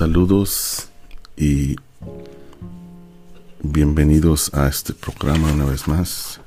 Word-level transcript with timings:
Saludos 0.00 0.88
y 1.36 1.76
bienvenidos 3.62 4.50
a 4.54 4.66
este 4.66 4.94
programa 4.94 5.52
una 5.52 5.66
vez 5.66 5.86
más, 5.88 6.40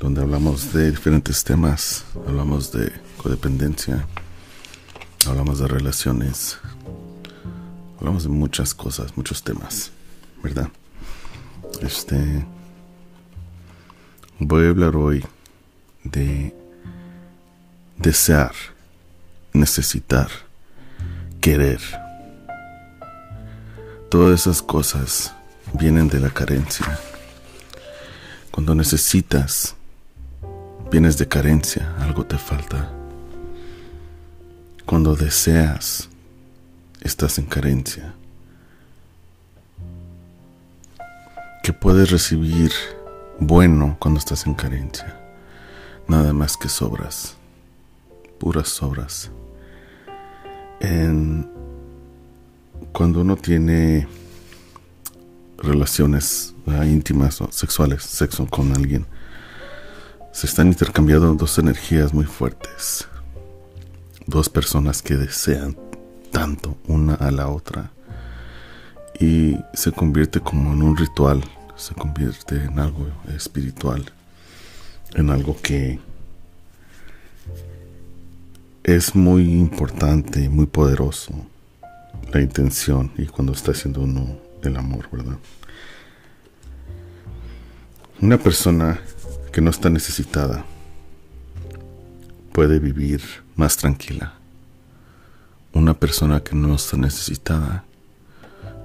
donde 0.00 0.20
hablamos 0.20 0.72
de 0.72 0.90
diferentes 0.90 1.44
temas, 1.44 2.04
hablamos 2.26 2.72
de 2.72 2.92
codependencia, 3.18 4.04
hablamos 5.28 5.60
de 5.60 5.68
relaciones, 5.68 6.58
hablamos 8.00 8.24
de 8.24 8.30
muchas 8.30 8.74
cosas, 8.74 9.16
muchos 9.16 9.44
temas, 9.44 9.92
¿verdad? 10.42 10.70
Este 11.82 12.44
voy 14.40 14.66
a 14.66 14.70
hablar 14.70 14.96
hoy 14.96 15.24
de 16.02 16.52
desear, 17.96 18.54
necesitar 19.52 20.43
querer. 21.44 21.78
Todas 24.08 24.40
esas 24.40 24.62
cosas 24.62 25.34
vienen 25.74 26.08
de 26.08 26.18
la 26.18 26.30
carencia. 26.30 26.98
Cuando 28.50 28.74
necesitas, 28.74 29.74
vienes 30.90 31.18
de 31.18 31.28
carencia, 31.28 31.94
algo 32.00 32.24
te 32.24 32.38
falta. 32.38 32.90
Cuando 34.86 35.14
deseas, 35.14 36.08
estás 37.02 37.36
en 37.38 37.44
carencia. 37.44 38.14
Que 41.62 41.74
puedes 41.74 42.10
recibir 42.10 42.72
bueno 43.38 43.98
cuando 44.00 44.18
estás 44.18 44.46
en 44.46 44.54
carencia. 44.54 45.20
Nada 46.08 46.32
más 46.32 46.56
que 46.56 46.70
sobras, 46.70 47.36
puras 48.38 48.70
sobras 48.70 49.30
cuando 52.92 53.20
uno 53.20 53.36
tiene 53.36 54.06
relaciones 55.58 56.54
íntimas 56.66 57.40
o 57.40 57.50
sexuales, 57.50 58.02
sexo 58.02 58.46
con 58.46 58.72
alguien, 58.72 59.06
se 60.32 60.46
están 60.46 60.68
intercambiando 60.68 61.34
dos 61.34 61.58
energías 61.58 62.12
muy 62.12 62.24
fuertes. 62.24 63.08
Dos 64.26 64.48
personas 64.48 65.02
que 65.02 65.16
desean 65.16 65.76
tanto 66.30 66.76
una 66.88 67.14
a 67.14 67.30
la 67.30 67.48
otra. 67.48 67.90
Y 69.20 69.56
se 69.74 69.92
convierte 69.92 70.40
como 70.40 70.72
en 70.72 70.82
un 70.82 70.96
ritual, 70.96 71.44
se 71.76 71.94
convierte 71.94 72.56
en 72.56 72.78
algo 72.80 73.06
espiritual, 73.36 74.04
en 75.14 75.30
algo 75.30 75.56
que 75.62 76.00
es 78.84 79.14
muy 79.14 79.50
importante, 79.50 80.50
muy 80.50 80.66
poderoso 80.66 81.32
la 82.32 82.42
intención 82.42 83.10
y 83.16 83.24
cuando 83.26 83.54
está 83.54 83.72
haciendo 83.72 84.02
uno 84.02 84.36
el 84.62 84.76
amor, 84.76 85.08
¿verdad? 85.10 85.38
Una 88.20 88.38
persona 88.38 89.00
que 89.52 89.62
no 89.62 89.70
está 89.70 89.88
necesitada 89.88 90.66
puede 92.52 92.78
vivir 92.78 93.22
más 93.56 93.76
tranquila. 93.78 94.34
Una 95.72 95.94
persona 95.94 96.40
que 96.40 96.54
no 96.54 96.74
está 96.74 96.98
necesitada 96.98 97.84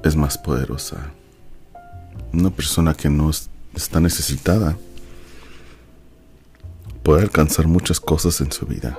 es 0.04 0.16
más 0.16 0.38
poderosa. 0.38 1.12
Una 2.32 2.50
persona 2.52 2.94
que 2.94 3.10
no 3.10 3.30
está 3.76 4.00
necesitada 4.00 4.78
puede 7.04 7.22
alcanzar 7.22 7.68
muchas 7.68 8.00
cosas 8.00 8.40
en 8.42 8.52
su 8.52 8.66
vida. 8.66 8.98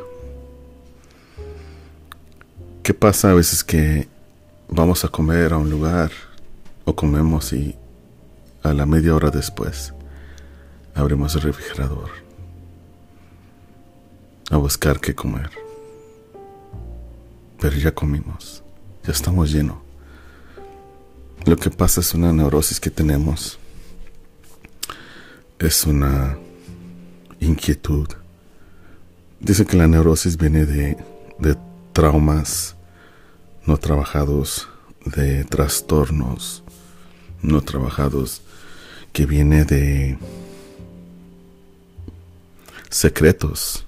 ¿Qué 2.91 2.95
pasa 2.95 3.31
a 3.31 3.35
veces 3.35 3.63
que 3.63 4.09
vamos 4.69 5.05
a 5.05 5.09
comer 5.09 5.53
a 5.53 5.59
un 5.59 5.71
lugar 5.71 6.11
o 6.85 6.97
comemos 6.97 7.53
y 7.53 7.77
a 8.65 8.75
la 8.75 8.85
media 8.85 9.15
hora 9.15 9.31
después 9.31 9.95
abrimos 10.93 11.37
el 11.37 11.43
refrigerador 11.43 12.11
a 14.51 14.57
buscar 14.57 14.99
qué 14.99 15.15
comer? 15.15 15.51
Pero 17.61 17.77
ya 17.77 17.95
comimos, 17.95 18.65
ya 19.05 19.13
estamos 19.13 19.53
llenos. 19.53 19.77
Lo 21.47 21.57
que 21.57 21.71
pasa 21.71 22.01
es 22.01 22.13
una 22.13 22.33
neurosis 22.33 22.81
que 22.81 22.91
tenemos, 22.91 23.61
es 25.61 25.85
una 25.85 26.37
inquietud. 27.39 28.09
Dice 29.39 29.65
que 29.65 29.77
la 29.77 29.87
neurosis 29.87 30.37
viene 30.37 30.67
de, 30.67 30.99
de 31.39 31.57
traumas 31.93 32.75
no 33.67 33.77
trabajados, 33.77 34.69
de 35.05 35.45
trastornos 35.45 36.63
no 37.43 37.63
trabajados, 37.63 38.43
que 39.13 39.27
viene 39.27 39.65
de 39.65 40.19
secretos, 42.91 43.87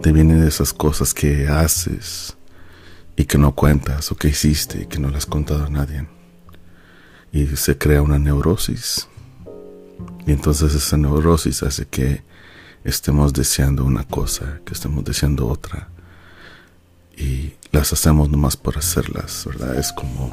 te 0.00 0.12
viene 0.12 0.34
de 0.36 0.48
esas 0.48 0.72
cosas 0.72 1.12
que 1.12 1.48
haces 1.48 2.36
y 3.16 3.24
que 3.24 3.38
no 3.38 3.54
cuentas 3.54 4.10
o 4.12 4.16
que 4.16 4.28
hiciste 4.28 4.82
y 4.82 4.86
que 4.86 4.98
no 4.98 5.08
las 5.08 5.18
has 5.18 5.26
contado 5.26 5.66
a 5.66 5.68
nadie. 5.68 6.06
Y 7.32 7.46
se 7.56 7.76
crea 7.76 8.00
una 8.00 8.18
neurosis. 8.18 9.08
Y 10.26 10.32
entonces 10.32 10.74
esa 10.74 10.96
neurosis 10.96 11.62
hace 11.62 11.86
que 11.86 12.22
estemos 12.84 13.32
deseando 13.32 13.84
una 13.84 14.04
cosa, 14.04 14.60
que 14.64 14.72
estemos 14.72 15.04
deseando 15.04 15.46
otra 15.48 15.88
y 17.18 17.54
las 17.72 17.92
hacemos 17.92 18.30
nomás 18.30 18.56
por 18.56 18.78
hacerlas, 18.78 19.44
¿verdad? 19.46 19.76
Es 19.76 19.92
como 19.92 20.30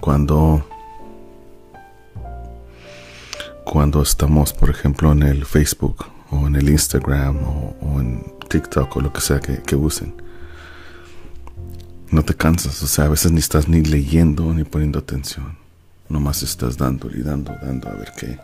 cuando 0.00 0.66
cuando 3.64 4.02
estamos, 4.02 4.52
por 4.52 4.70
ejemplo, 4.70 5.10
en 5.12 5.22
el 5.22 5.44
Facebook 5.44 6.06
o 6.30 6.46
en 6.46 6.56
el 6.56 6.68
Instagram 6.68 7.36
o, 7.42 8.00
en 8.00 8.22
TikTok 8.48 8.96
o 8.96 9.00
lo 9.00 9.12
que 9.12 9.20
sea 9.20 9.40
que, 9.40 9.74
usen. 9.74 10.14
No 12.10 12.22
te 12.24 12.34
cansas, 12.34 12.82
o 12.82 12.86
sea, 12.86 13.06
a 13.06 13.08
veces 13.08 13.32
ni 13.32 13.40
estás 13.40 13.68
ni 13.68 13.82
leyendo 13.82 14.54
ni 14.54 14.64
poniendo 14.64 14.98
atención. 14.98 15.58
Nomás 16.08 16.42
estás 16.42 16.76
dando 16.76 17.10
y 17.10 17.22
dando, 17.22 17.52
dando 17.62 17.88
a 17.88 17.94
ver 17.94 18.12
qué. 18.16 18.38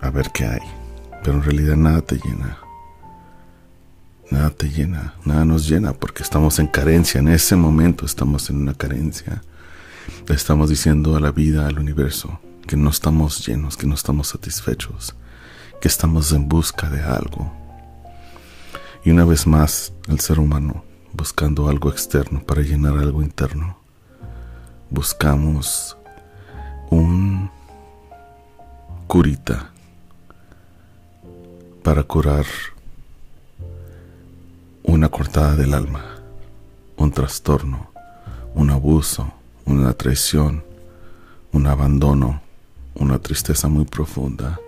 A 0.00 0.10
ver 0.10 0.30
qué 0.32 0.46
hay. 0.46 0.62
Pero 1.22 1.36
en 1.36 1.42
realidad 1.42 1.76
nada 1.76 2.00
te 2.00 2.16
llena. 2.16 2.58
Nada 4.30 4.50
te 4.50 4.68
llena, 4.68 5.14
nada 5.24 5.44
nos 5.44 5.66
llena 5.68 5.94
porque 5.94 6.22
estamos 6.22 6.58
en 6.58 6.66
carencia. 6.66 7.20
En 7.20 7.28
ese 7.28 7.56
momento 7.56 8.04
estamos 8.04 8.50
en 8.50 8.56
una 8.56 8.74
carencia. 8.74 9.42
Estamos 10.28 10.68
diciendo 10.68 11.16
a 11.16 11.20
la 11.20 11.30
vida, 11.30 11.66
al 11.66 11.78
universo, 11.78 12.38
que 12.66 12.76
no 12.76 12.90
estamos 12.90 13.46
llenos, 13.46 13.76
que 13.78 13.86
no 13.86 13.94
estamos 13.94 14.28
satisfechos, 14.28 15.14
que 15.80 15.88
estamos 15.88 16.32
en 16.32 16.48
busca 16.48 16.90
de 16.90 17.02
algo. 17.02 17.50
Y 19.04 19.10
una 19.10 19.24
vez 19.24 19.46
más, 19.46 19.94
el 20.08 20.20
ser 20.20 20.38
humano, 20.38 20.84
buscando 21.14 21.68
algo 21.68 21.90
externo 21.90 22.42
para 22.44 22.60
llenar 22.60 22.98
algo 22.98 23.22
interno, 23.22 23.78
buscamos 24.90 25.96
un 26.90 27.50
curita 29.06 29.72
para 31.82 32.02
curar 32.02 32.44
una 34.88 35.10
cortada 35.10 35.54
del 35.54 35.74
alma, 35.74 36.02
un 36.96 37.12
trastorno, 37.12 37.92
un 38.54 38.70
abuso, 38.70 39.30
una 39.66 39.92
traición, 39.92 40.64
un 41.52 41.66
abandono, 41.66 42.40
una 42.94 43.18
tristeza 43.18 43.68
muy 43.68 43.84
profunda, 43.84 44.58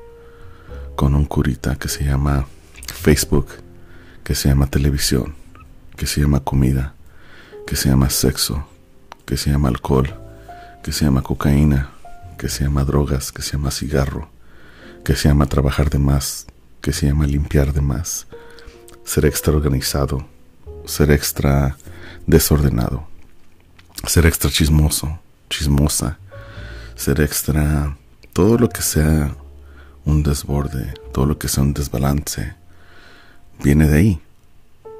con 0.95 1.15
un 1.15 1.25
curita 1.25 1.77
que 1.77 1.89
se 1.89 2.05
llama 2.05 2.47
Facebook, 2.87 3.47
que 4.23 4.35
se 4.35 4.51
llama 4.51 4.67
televisión, 4.67 5.35
que 5.97 6.07
se 6.07 6.21
llama 6.21 6.41
comida, 6.41 6.93
que 7.67 7.75
se 7.75 7.89
llama 7.89 8.11
sexo, 8.11 8.67
que 9.25 9.39
se 9.39 9.49
llama 9.49 9.69
alcohol, 9.69 10.15
que 10.83 10.93
se 10.93 11.07
llama 11.07 11.23
cocaína, 11.23 11.93
que 12.37 12.51
se 12.51 12.65
llama 12.65 12.85
drogas, 12.85 13.33
que 13.33 13.41
se 13.41 13.53
llama 13.53 13.71
cigarro, 13.71 14.29
que 15.03 15.17
se 15.17 15.29
llama 15.29 15.47
trabajar 15.47 15.89
de 15.89 15.99
más, 15.99 16.47
que 16.83 16.93
se 16.93 17.07
llama 17.07 17.27
limpiar 17.27 17.73
de 17.73 17.81
más, 17.81 18.27
ser 19.11 19.27
extra 19.27 19.53
organizado, 19.53 20.25
ser 20.85 21.11
extra 21.11 21.77
desordenado, 22.29 23.09
ser 24.07 24.25
extra 24.25 24.49
chismoso, 24.49 25.19
chismosa, 25.49 26.17
ser 26.95 27.21
extra, 27.21 27.97
todo 28.33 28.57
lo 28.57 28.69
que 28.69 28.83
sea 28.83 29.35
un 30.05 30.23
desborde, 30.23 30.95
todo 31.13 31.27
lo 31.27 31.39
que 31.39 31.49
sea 31.49 31.65
un 31.65 31.75
desbalance, 31.75 32.55
viene 33.65 33.89
de 33.89 33.99
ahí, 33.99 34.21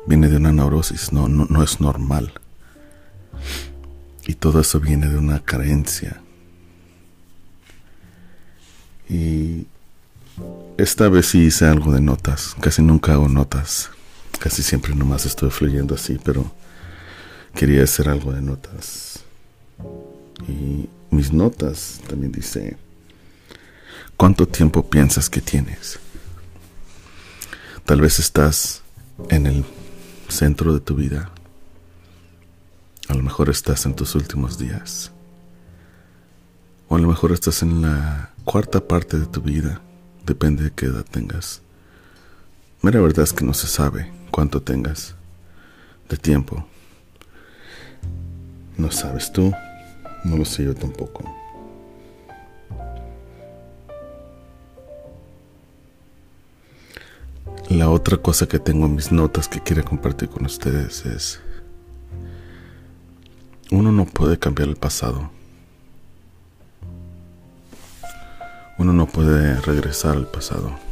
viene 0.09 0.29
de 0.29 0.39
una 0.39 0.51
neurosis, 0.51 1.13
no, 1.13 1.29
no, 1.29 1.47
no 1.49 1.63
es 1.63 1.81
normal. 1.81 2.33
Y 4.27 4.35
todo 4.35 4.61
eso 4.61 4.81
viene 4.81 5.07
de 5.07 5.19
una 5.19 5.39
carencia. 5.39 6.21
Y 9.09 9.69
esta 10.79 11.09
vez 11.09 11.27
sí 11.27 11.43
hice 11.43 11.67
algo 11.67 11.93
de 11.93 12.01
notas, 12.01 12.57
casi 12.61 12.83
nunca 12.83 13.13
hago 13.13 13.29
notas 13.29 13.91
Casi 14.41 14.63
siempre 14.63 14.95
nomás 14.95 15.27
estoy 15.27 15.51
fluyendo 15.51 15.95
así, 15.95 16.19
pero 16.25 16.51
quería 17.55 17.85
hacer 17.85 18.09
algo 18.09 18.33
de 18.33 18.41
notas. 18.41 19.21
Y 20.49 20.89
mis 21.11 21.31
notas 21.31 22.01
también 22.09 22.33
dice, 22.33 22.79
¿cuánto 24.17 24.49
tiempo 24.49 24.89
piensas 24.89 25.29
que 25.29 25.43
tienes? 25.43 26.01
Tal 27.85 28.01
vez 28.01 28.19
estás 28.19 28.81
en 29.29 29.47
el 29.47 29.63
centro 30.31 30.73
de 30.73 30.81
tu 30.81 30.95
vida. 30.95 31.31
A 33.09 33.15
lo 33.15 33.23
mejor 33.23 33.51
estás 33.51 33.85
en 33.85 33.95
tus 33.95 34.15
últimos 34.15 34.59
días. 34.59 35.13
O 36.89 36.97
a 36.97 36.99
lo 36.99 37.09
mejor 37.09 37.33
estás 37.33 37.63
en 37.63 37.83
la 37.83 38.31
cuarta 38.45 38.81
parte 38.81 39.19
de 39.19 39.27
tu 39.27 39.43
vida. 39.43 39.83
Depende 40.25 40.65
de 40.65 40.71
qué 40.71 40.87
edad 40.87 41.05
tengas. 41.05 41.61
Mira, 42.81 43.03
verdad 43.03 43.25
es 43.25 43.35
que 43.35 43.45
no 43.45 43.53
se 43.53 43.67
sabe 43.67 44.20
cuánto 44.31 44.63
tengas 44.63 45.15
de 46.09 46.17
tiempo. 46.17 46.65
No 48.77 48.91
sabes 48.91 49.33
tú, 49.33 49.53
no 50.25 50.37
lo 50.37 50.45
sé 50.45 50.65
yo 50.65 50.75
tampoco. 50.75 51.25
La 57.69 57.89
otra 57.89 58.17
cosa 58.17 58.49
que 58.49 58.59
tengo 58.59 58.87
en 58.87 58.97
mis 58.97 59.13
notas 59.13 59.47
que 59.47 59.61
quiero 59.61 59.85
compartir 59.85 60.29
con 60.29 60.45
ustedes 60.45 61.07
es, 61.07 61.41
uno 63.71 63.93
no 63.93 64.07
puede 64.07 64.39
cambiar 64.39 64.69
el 64.69 64.77
pasado. 64.77 65.31
Uno 68.79 68.93
no 68.93 69.07
puede 69.07 69.61
regresar 69.61 70.17
al 70.17 70.27
pasado. 70.27 70.90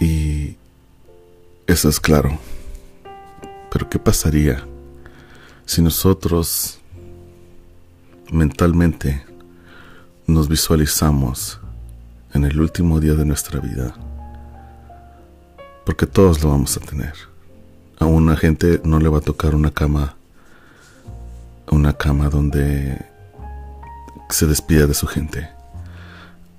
Y 0.00 0.56
eso 1.66 1.88
es 1.88 2.00
claro. 2.00 2.38
Pero 3.70 3.88
¿qué 3.88 3.98
pasaría 3.98 4.64
si 5.66 5.82
nosotros 5.82 6.78
mentalmente 8.30 9.24
nos 10.26 10.48
visualizamos 10.48 11.60
en 12.32 12.44
el 12.44 12.60
último 12.60 13.00
día 13.00 13.14
de 13.14 13.24
nuestra 13.24 13.60
vida? 13.60 13.94
Porque 15.84 16.06
todos 16.06 16.42
lo 16.42 16.50
vamos 16.50 16.76
a 16.76 16.80
tener. 16.80 17.14
A 17.98 18.06
una 18.06 18.36
gente 18.36 18.80
no 18.84 18.98
le 18.98 19.08
va 19.08 19.18
a 19.18 19.22
tocar 19.22 19.54
una 19.54 19.70
cama, 19.70 20.16
una 21.70 21.92
cama 21.92 22.28
donde 22.28 23.04
se 24.30 24.46
despide 24.46 24.86
de 24.86 24.94
su 24.94 25.06
gente. 25.06 25.48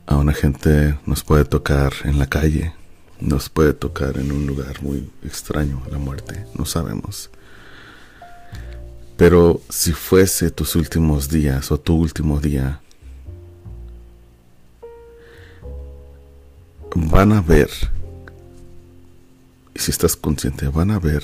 A 0.08 0.18
una 0.18 0.34
gente 0.34 0.98
nos 1.06 1.24
puede 1.24 1.46
tocar 1.46 1.94
en 2.04 2.20
la 2.20 2.28
calle, 2.28 2.74
nos 3.20 3.50
puede 3.50 3.74
tocar 3.74 4.18
en 4.18 4.32
un 4.32 4.46
lugar 4.46 4.82
muy 4.82 5.10
extraño 5.24 5.82
la 5.92 5.98
muerte, 5.98 6.46
no 6.58 6.66
sabemos. 6.66 7.30
Pero 9.18 9.62
si 9.70 9.94
fuese 9.94 10.52
tus 10.52 10.76
últimos 10.76 11.30
días 11.30 11.72
o 11.72 11.80
tu 11.80 11.96
último 11.96 12.40
día, 12.40 12.82
van 16.94 17.32
a 17.32 17.42
ver, 17.42 17.70
y 19.74 19.80
si 19.80 19.92
estás 19.92 20.16
consciente, 20.16 20.68
van 20.68 20.92
a 20.92 21.00
ver 21.00 21.24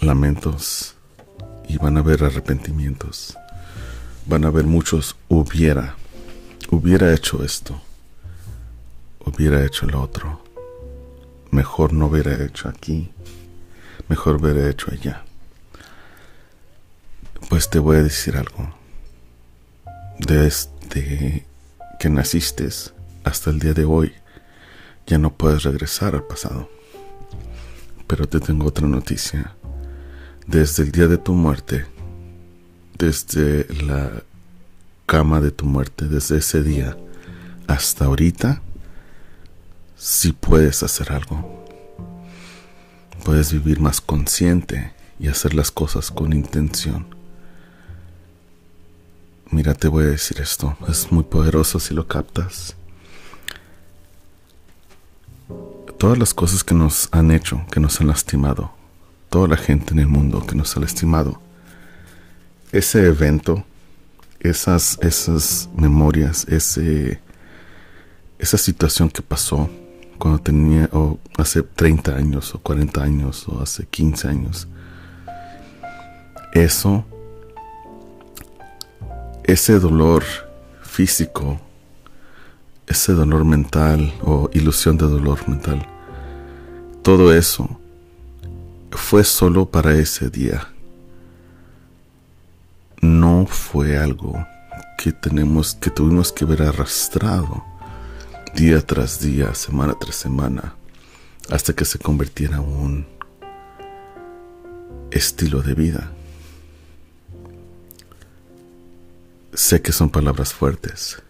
lamentos 0.00 0.94
y 1.68 1.76
van 1.76 1.98
a 1.98 2.02
ver 2.02 2.24
arrepentimientos. 2.24 3.36
Van 4.26 4.44
a 4.44 4.50
ver 4.50 4.64
muchos 4.64 5.16
hubiera, 5.28 5.96
hubiera 6.70 7.12
hecho 7.12 7.44
esto 7.44 7.80
hubiera 9.24 9.64
hecho 9.64 9.86
el 9.86 9.94
otro. 9.94 10.40
Mejor 11.50 11.92
no 11.92 12.06
hubiera 12.06 12.42
hecho 12.44 12.68
aquí. 12.68 13.10
Mejor 14.08 14.36
hubiera 14.36 14.68
hecho 14.68 14.90
allá. 14.90 15.24
Pues 17.48 17.68
te 17.70 17.78
voy 17.78 17.96
a 17.98 18.02
decir 18.02 18.36
algo. 18.36 18.74
Desde 20.18 21.44
que 21.98 22.08
naciste 22.08 22.68
hasta 23.24 23.50
el 23.50 23.58
día 23.58 23.74
de 23.74 23.84
hoy, 23.84 24.12
ya 25.06 25.18
no 25.18 25.32
puedes 25.32 25.62
regresar 25.64 26.14
al 26.14 26.24
pasado. 26.24 26.70
Pero 28.06 28.28
te 28.28 28.40
tengo 28.40 28.66
otra 28.66 28.86
noticia. 28.86 29.54
Desde 30.46 30.82
el 30.84 30.92
día 30.92 31.06
de 31.06 31.18
tu 31.18 31.34
muerte, 31.34 31.86
desde 32.98 33.66
la 33.82 34.22
cama 35.06 35.40
de 35.40 35.50
tu 35.50 35.66
muerte, 35.66 36.06
desde 36.06 36.38
ese 36.38 36.62
día 36.62 36.96
hasta 37.66 38.06
ahorita, 38.06 38.62
si 40.02 40.32
puedes 40.32 40.82
hacer 40.82 41.12
algo. 41.12 41.64
Puedes 43.24 43.52
vivir 43.52 43.78
más 43.78 44.00
consciente 44.00 44.92
y 45.20 45.28
hacer 45.28 45.54
las 45.54 45.70
cosas 45.70 46.10
con 46.10 46.32
intención. 46.32 47.06
Mira, 49.52 49.74
te 49.74 49.86
voy 49.86 50.02
a 50.02 50.08
decir 50.08 50.40
esto, 50.40 50.76
es 50.88 51.12
muy 51.12 51.22
poderoso 51.22 51.78
si 51.78 51.94
lo 51.94 52.08
captas. 52.08 52.74
Todas 55.98 56.18
las 56.18 56.34
cosas 56.34 56.64
que 56.64 56.74
nos 56.74 57.08
han 57.12 57.30
hecho, 57.30 57.64
que 57.70 57.78
nos 57.78 58.00
han 58.00 58.08
lastimado, 58.08 58.72
toda 59.30 59.46
la 59.46 59.56
gente 59.56 59.92
en 59.92 60.00
el 60.00 60.08
mundo 60.08 60.44
que 60.44 60.56
nos 60.56 60.76
ha 60.76 60.80
lastimado, 60.80 61.40
ese 62.72 63.06
evento, 63.06 63.64
esas, 64.40 64.98
esas 65.00 65.68
memorias, 65.76 66.44
ese, 66.48 67.20
esa 68.40 68.58
situación 68.58 69.08
que 69.08 69.22
pasó, 69.22 69.70
cuando 70.18 70.38
tenía, 70.38 70.88
o 70.92 71.18
hace 71.36 71.62
30 71.62 72.14
años, 72.14 72.54
o 72.54 72.58
40 72.60 73.02
años, 73.02 73.48
o 73.48 73.60
hace 73.62 73.86
15 73.86 74.28
años. 74.28 74.68
Eso, 76.52 77.04
ese 79.44 79.78
dolor 79.78 80.22
físico, 80.82 81.60
ese 82.86 83.12
dolor 83.12 83.44
mental 83.44 84.12
o 84.22 84.50
ilusión 84.52 84.98
de 84.98 85.06
dolor 85.06 85.48
mental, 85.48 85.86
todo 87.02 87.32
eso 87.32 87.80
fue 88.90 89.24
solo 89.24 89.66
para 89.66 89.94
ese 89.94 90.28
día. 90.30 90.68
No 93.00 93.46
fue 93.46 93.98
algo 93.98 94.46
que 94.98 95.10
tenemos 95.12 95.74
que 95.74 95.90
tuvimos 95.90 96.32
que 96.32 96.44
ver 96.44 96.62
arrastrado 96.62 97.71
día 98.54 98.84
tras 98.84 99.20
día, 99.20 99.54
semana 99.54 99.94
tras 99.98 100.16
semana, 100.16 100.74
hasta 101.50 101.72
que 101.72 101.84
se 101.84 101.98
convirtiera 101.98 102.56
en 102.56 102.62
un 102.62 103.06
estilo 105.10 105.62
de 105.62 105.74
vida. 105.74 106.12
Sé 109.54 109.80
que 109.80 109.92
son 109.92 110.10
palabras 110.10 110.52
fuertes, 110.52 111.22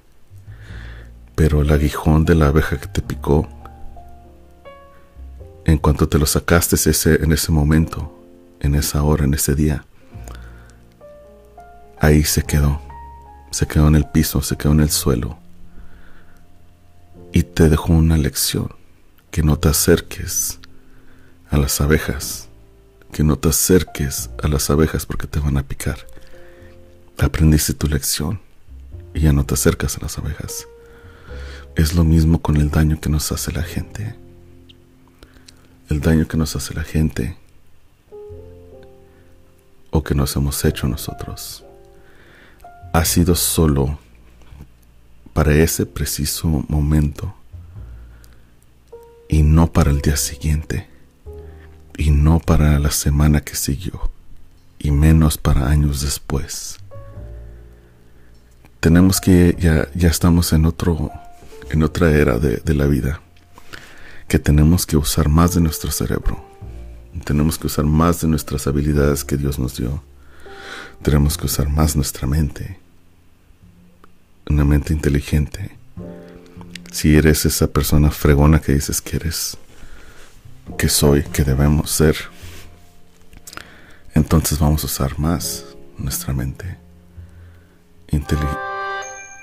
pero 1.34 1.62
el 1.62 1.70
aguijón 1.70 2.24
de 2.24 2.34
la 2.34 2.48
abeja 2.48 2.78
que 2.78 2.88
te 2.88 3.02
picó, 3.02 3.48
en 5.64 5.78
cuanto 5.78 6.08
te 6.08 6.18
lo 6.18 6.26
sacaste 6.26 6.74
ese, 6.74 7.22
en 7.22 7.32
ese 7.32 7.52
momento, 7.52 8.12
en 8.60 8.74
esa 8.74 9.02
hora, 9.04 9.24
en 9.24 9.34
ese 9.34 9.54
día, 9.54 9.84
ahí 12.00 12.24
se 12.24 12.42
quedó, 12.42 12.80
se 13.52 13.66
quedó 13.66 13.86
en 13.88 13.94
el 13.94 14.06
piso, 14.06 14.42
se 14.42 14.56
quedó 14.56 14.72
en 14.72 14.80
el 14.80 14.90
suelo 14.90 15.41
y 17.32 17.42
te 17.42 17.68
dejo 17.68 17.92
una 17.92 18.16
lección, 18.16 18.74
que 19.30 19.42
no 19.42 19.58
te 19.58 19.68
acerques 19.68 20.58
a 21.50 21.56
las 21.56 21.80
abejas, 21.80 22.48
que 23.12 23.24
no 23.24 23.36
te 23.36 23.48
acerques 23.48 24.30
a 24.42 24.48
las 24.48 24.68
abejas 24.70 25.06
porque 25.06 25.26
te 25.26 25.40
van 25.40 25.56
a 25.56 25.62
picar. 25.62 26.06
Aprendiste 27.18 27.74
tu 27.74 27.88
lección 27.88 28.40
y 29.14 29.20
ya 29.20 29.32
no 29.32 29.44
te 29.44 29.54
acercas 29.54 29.96
a 29.96 30.00
las 30.00 30.18
abejas. 30.18 30.66
Es 31.74 31.94
lo 31.94 32.04
mismo 32.04 32.42
con 32.42 32.56
el 32.56 32.70
daño 32.70 33.00
que 33.00 33.08
nos 33.08 33.32
hace 33.32 33.52
la 33.52 33.62
gente. 33.62 34.14
El 35.88 36.00
daño 36.00 36.28
que 36.28 36.36
nos 36.36 36.54
hace 36.56 36.74
la 36.74 36.84
gente 36.84 37.36
o 39.90 40.02
que 40.02 40.14
nos 40.14 40.34
hemos 40.36 40.64
hecho 40.64 40.88
nosotros 40.88 41.64
ha 42.92 43.04
sido 43.04 43.34
solo 43.34 43.98
para 45.32 45.54
ese 45.54 45.86
preciso 45.86 46.64
momento 46.68 47.34
y 49.28 49.42
no 49.42 49.72
para 49.72 49.90
el 49.90 50.00
día 50.00 50.16
siguiente 50.16 50.88
y 51.96 52.10
no 52.10 52.38
para 52.38 52.78
la 52.78 52.90
semana 52.90 53.40
que 53.40 53.56
siguió 53.56 54.10
y 54.78 54.90
menos 54.90 55.38
para 55.38 55.68
años 55.68 56.02
después. 56.02 56.78
Tenemos 58.80 59.20
que 59.20 59.56
ya, 59.58 59.88
ya 59.94 60.08
estamos 60.08 60.52
en 60.52 60.66
otro 60.66 61.10
en 61.70 61.82
otra 61.82 62.10
era 62.10 62.38
de, 62.38 62.56
de 62.56 62.74
la 62.74 62.86
vida 62.86 63.22
que 64.28 64.38
tenemos 64.38 64.84
que 64.84 64.96
usar 64.96 65.28
más 65.28 65.54
de 65.54 65.60
nuestro 65.60 65.90
cerebro. 65.90 66.44
Tenemos 67.24 67.58
que 67.58 67.68
usar 67.68 67.84
más 67.84 68.20
de 68.20 68.28
nuestras 68.28 68.66
habilidades 68.66 69.24
que 69.24 69.36
Dios 69.36 69.58
nos 69.58 69.76
dio. 69.76 70.02
Tenemos 71.02 71.38
que 71.38 71.46
usar 71.46 71.68
más 71.68 71.96
nuestra 71.96 72.26
mente 72.26 72.82
una 74.52 74.64
mente 74.64 74.92
inteligente, 74.92 75.76
Si 76.90 77.16
eres 77.16 77.46
esa 77.46 77.68
persona 77.68 78.10
fregona 78.10 78.60
que 78.60 78.74
dices 78.74 79.00
que 79.00 79.16
eres, 79.16 79.56
que 80.76 80.90
soy, 80.90 81.22
que 81.22 81.42
debemos 81.42 81.90
ser, 81.90 82.16
entonces 84.14 84.58
vamos 84.58 84.82
a 84.82 84.86
usar 84.86 85.18
más 85.18 85.64
nuestra 85.96 86.34
mente. 86.34 86.76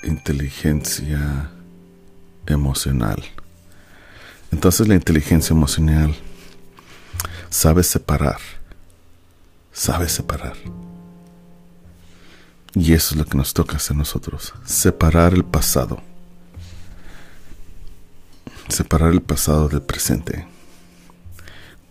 inteligencia 0.03 1.49
emocional. 2.45 3.23
Entonces 4.51 4.87
la 4.87 4.95
inteligencia 4.95 5.53
emocional 5.53 6.15
sabe 7.49 7.83
separar, 7.83 8.39
sabe 9.71 10.07
separar. 10.07 10.55
Y 12.75 12.93
eso 12.93 13.15
es 13.15 13.19
lo 13.19 13.25
que 13.25 13.37
nos 13.37 13.53
toca 13.53 13.77
hacer 13.77 13.95
nosotros, 13.95 14.53
separar 14.63 15.33
el 15.33 15.43
pasado, 15.43 16.01
separar 18.67 19.11
el 19.11 19.21
pasado 19.21 19.69
del 19.69 19.81
presente. 19.81 20.47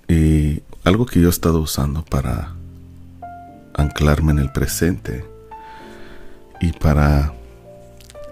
Y 0.06 0.62
algo 0.85 1.04
que 1.04 1.20
yo 1.20 1.26
he 1.26 1.30
estado 1.30 1.61
usando 1.61 2.04
para 2.04 2.54
anclarme 3.75 4.32
en 4.32 4.38
el 4.38 4.52
presente 4.52 5.25
y 6.61 6.73
para 6.73 7.35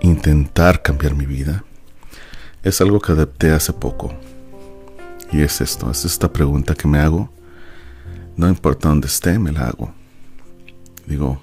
intentar 0.00 0.82
cambiar 0.82 1.14
mi 1.14 1.26
vida 1.26 1.64
es 2.62 2.80
algo 2.80 3.00
que 3.00 3.12
adapté 3.12 3.50
hace 3.50 3.72
poco. 3.72 4.14
Y 5.32 5.42
es 5.42 5.60
esto, 5.60 5.90
es 5.90 6.04
esta 6.04 6.32
pregunta 6.32 6.74
que 6.74 6.88
me 6.88 6.98
hago. 6.98 7.30
No 8.36 8.48
importa 8.48 8.88
dónde 8.88 9.06
esté, 9.06 9.38
me 9.38 9.52
la 9.52 9.68
hago. 9.68 9.92
Digo, 11.06 11.40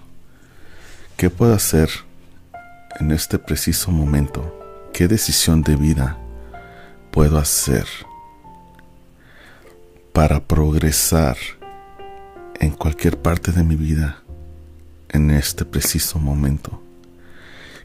¿qué 1.24 1.30
puedo 1.30 1.53
hacer 1.53 1.89
en 3.00 3.12
este 3.12 3.39
preciso 3.39 3.92
momento? 3.92 4.89
¿Qué 4.92 5.08
decisión 5.08 5.62
de 5.62 5.77
vida 5.77 6.18
puedo 7.12 7.38
hacer 7.38 7.86
para 10.12 10.42
progresar 10.46 11.38
en 12.60 12.72
cualquier 12.72 13.22
parte 13.22 13.53
de 13.53 13.63
mi 13.63 13.77
vida 13.77 14.22
en 15.08 15.32
este 15.32 15.63
preciso 15.63 16.20
momento? 16.20 16.84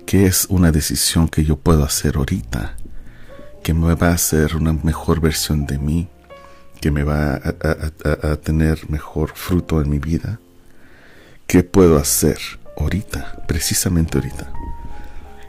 ¿Qué 0.04 0.26
es 0.26 0.46
una 0.50 0.72
decisión 0.72 1.28
que 1.28 1.44
yo 1.44 1.54
puedo 1.56 1.84
hacer 1.84 2.16
ahorita 2.16 2.74
que 3.62 3.72
me 3.72 3.94
va 3.94 4.08
a 4.08 4.14
hacer 4.14 4.56
una 4.56 4.72
mejor 4.72 5.20
versión 5.20 5.64
de 5.64 5.78
mí? 5.78 6.08
que 6.80 6.90
me 6.90 7.04
va 7.04 7.34
a, 7.34 8.32
a, 8.32 8.36
tener 8.36 8.90
mejor 8.90 9.30
fruto 9.34 9.80
en 9.80 9.90
mi 9.90 9.98
vida. 9.98 10.40
¿Qué 11.46 11.64
puedo 11.64 11.98
hacer 11.98 12.38
ahorita? 12.78 13.44
Precisamente 13.46 14.18
ahorita. 14.18 14.52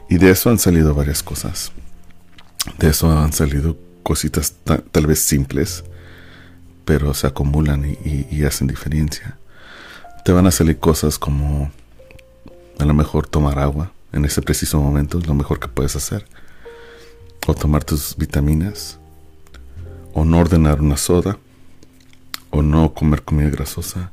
Y 0.08 0.18
de 0.18 0.30
eso 0.30 0.50
han 0.50 0.58
salido 0.58 0.94
varias 0.94 1.22
cosas. 1.22 1.72
De 2.78 2.88
eso 2.88 3.10
han 3.10 3.32
salido 3.32 3.76
cositas 4.02 4.54
tal 4.64 5.06
vez 5.06 5.20
simples, 5.20 5.84
pero 6.84 7.14
se 7.14 7.26
acumulan 7.26 7.84
y, 8.04 8.44
hacen 8.44 8.66
diferencia. 8.66 9.38
Te 10.24 10.32
van 10.32 10.46
a 10.46 10.50
salir 10.50 10.78
cosas 10.78 11.18
como 11.18 11.70
a 12.78 12.84
lo 12.84 12.94
mejor 12.94 13.26
tomar 13.26 13.58
agua 13.58 13.92
en 14.12 14.24
ese 14.24 14.42
preciso 14.42 14.80
momento 14.80 15.18
es 15.18 15.26
lo 15.26 15.34
mejor 15.34 15.60
que 15.60 15.68
puedes 15.68 15.94
hacer. 15.96 16.26
O 17.46 17.54
tomar 17.54 17.84
tus 17.84 18.16
vitaminas. 18.16 18.98
O 20.12 20.24
no 20.24 20.38
ordenar 20.38 20.80
una 20.80 20.96
soda. 20.96 21.38
O 22.50 22.62
no 22.62 22.92
comer 22.92 23.22
comida 23.22 23.50
grasosa. 23.50 24.12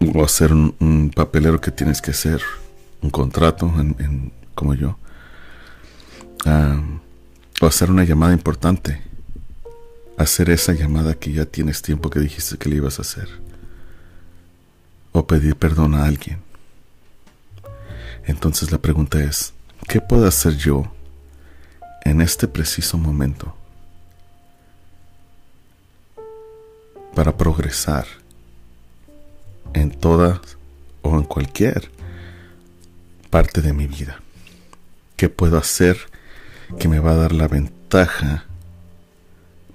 O 0.00 0.24
hacer 0.24 0.52
un, 0.52 1.10
papelero 1.14 1.60
que 1.60 1.70
tienes 1.70 2.00
que 2.00 2.10
hacer. 2.10 2.40
Un 3.02 3.10
contrato 3.10 3.72
como 4.54 4.74
yo. 4.74 4.98
Ah, 6.44 6.80
o 7.60 7.66
hacer 7.66 7.90
una 7.90 8.04
llamada 8.04 8.32
importante 8.32 9.02
hacer 10.16 10.50
esa 10.50 10.72
llamada 10.72 11.14
que 11.14 11.32
ya 11.32 11.44
tienes 11.44 11.82
tiempo 11.82 12.10
que 12.10 12.20
dijiste 12.20 12.56
que 12.56 12.68
le 12.68 12.76
ibas 12.76 12.98
a 12.98 13.02
hacer. 13.02 13.28
O 15.12 15.26
pedir 15.26 15.56
perdón 15.56 15.94
a 15.94 16.04
alguien. 16.04 16.40
Entonces 18.24 18.72
la 18.72 18.78
pregunta 18.78 19.22
es, 19.22 19.52
¿qué 19.88 20.00
puedo 20.00 20.26
hacer 20.26 20.56
yo 20.56 20.90
en 22.04 22.20
este 22.20 22.48
preciso 22.48 22.98
momento 22.98 23.54
para 27.14 27.36
progresar 27.36 28.06
en 29.76 29.90
toda 29.90 30.40
o 31.02 31.16
en 31.16 31.22
cualquier 31.22 31.90
parte 33.30 33.62
de 33.62 33.72
mi 33.72 33.86
vida? 33.86 34.20
¿Qué 35.16 35.28
puedo 35.28 35.56
hacer 35.56 35.98
que 36.78 36.88
me 36.88 36.98
va 36.98 37.12
a 37.12 37.16
dar 37.16 37.32
la 37.32 37.48
ventaja 37.48 38.44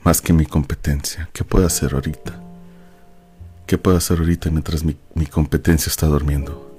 más 0.03 0.21
que 0.21 0.33
mi 0.33 0.45
competencia. 0.45 1.29
¿Qué 1.33 1.43
puedo 1.43 1.65
hacer 1.65 1.93
ahorita? 1.93 2.39
¿Qué 3.65 3.77
puedo 3.77 3.97
hacer 3.97 4.19
ahorita 4.19 4.49
mientras 4.49 4.83
mi, 4.83 4.95
competencia 5.27 5.89
está 5.89 6.07
durmiendo? 6.07 6.69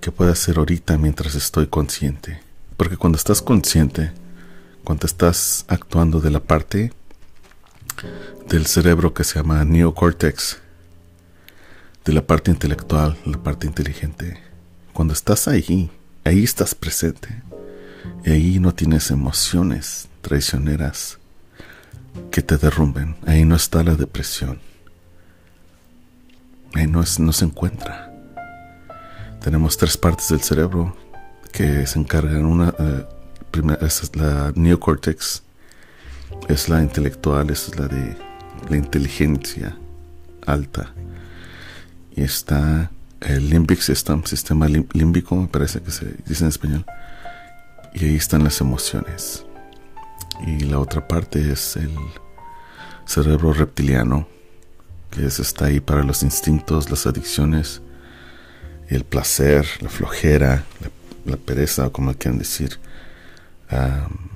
¿Qué 0.00 0.12
puedo 0.12 0.30
hacer 0.30 0.58
ahorita 0.58 0.96
mientras 0.98 1.34
estoy 1.34 1.66
consciente? 1.66 2.40
Porque 2.76 2.96
cuando 2.96 3.18
estás 3.18 3.42
consciente, 3.42 4.12
cuando 4.84 5.06
estás 5.06 5.64
actuando 5.68 6.20
de 6.20 6.30
la 6.30 6.40
parte 6.40 6.92
del 8.48 8.66
cerebro 8.66 9.12
que 9.12 9.24
se 9.24 9.36
llama 9.36 9.64
neocortex, 9.64 10.58
de 12.04 12.12
la 12.12 12.26
parte 12.26 12.50
intelectual, 12.50 13.16
la 13.24 13.42
parte 13.42 13.66
inteligente, 13.66 14.38
cuando 14.92 15.12
estás 15.14 15.48
ahí, 15.48 15.90
ahí 16.24 16.42
estás 16.42 16.74
presente. 16.74 17.28
Y 18.24 18.30
ahí 18.30 18.58
no 18.58 18.74
tienes 18.74 19.10
emociones 19.10 20.08
traicioneras, 20.22 21.18
que 22.30 22.42
te 22.42 22.56
derrumben. 22.56 23.16
Ahí 23.26 23.44
no 23.44 23.56
está 23.56 23.82
la 23.82 23.94
depresión. 23.94 24.60
Ahí 26.74 26.86
no, 26.86 27.02
no 27.18 27.32
se 27.32 27.44
encuentra. 27.44 28.12
Tenemos 29.42 29.76
tres 29.76 29.96
partes 29.96 30.28
del 30.28 30.40
cerebro 30.40 30.96
que 31.52 31.86
se 31.86 31.98
encargan. 31.98 32.44
Una, 32.44 32.74
eh, 32.78 33.06
primera, 33.50 33.86
es 33.86 34.14
la 34.16 34.52
neocortex, 34.54 35.42
es 36.48 36.68
la 36.68 36.82
intelectual, 36.82 37.50
es 37.50 37.76
la 37.78 37.88
de 37.88 38.16
la 38.68 38.76
inteligencia 38.76 39.76
alta. 40.46 40.92
Está 42.22 42.90
el 43.20 43.50
limbic 43.50 43.80
system, 43.80 44.24
sistema 44.24 44.68
límbico, 44.68 45.36
me 45.36 45.48
parece 45.48 45.80
que 45.80 45.90
se 45.90 46.14
dice 46.26 46.44
en 46.44 46.48
español. 46.48 46.86
Y 47.94 48.04
ahí 48.04 48.16
están 48.16 48.44
las 48.44 48.60
emociones 48.60 49.44
y 50.46 50.60
la 50.60 50.78
otra 50.78 51.06
parte 51.06 51.52
es 51.52 51.76
el 51.76 51.94
cerebro 53.06 53.52
reptiliano, 53.52 54.28
que 55.10 55.26
es, 55.26 55.40
está 55.40 55.66
ahí 55.66 55.80
para 55.80 56.02
los 56.02 56.22
instintos, 56.22 56.90
las 56.90 57.06
adicciones, 57.06 57.80
el 58.88 59.04
placer, 59.04 59.66
la 59.80 59.88
flojera, 59.88 60.64
la, 61.24 61.36
pereza, 61.36 61.86
o 61.86 61.92
como 61.92 62.14
quieran 62.14 62.38
decir, 62.38 62.78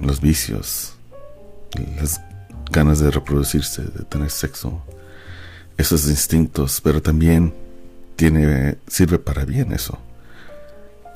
los 0.01 0.21
vicios, 0.21 0.95
las 1.97 2.21
ganas 2.71 2.99
de 2.99 3.11
reproducirse, 3.11 3.83
de 3.83 4.05
tener 4.05 4.31
sexo, 4.31 4.83
esos 5.79 6.07
instintos, 6.09 6.81
pero 6.83 7.01
también 7.01 7.55
sirve 8.87 9.19
para 9.19 9.45
bien 9.45 9.73
eso. 9.73 9.99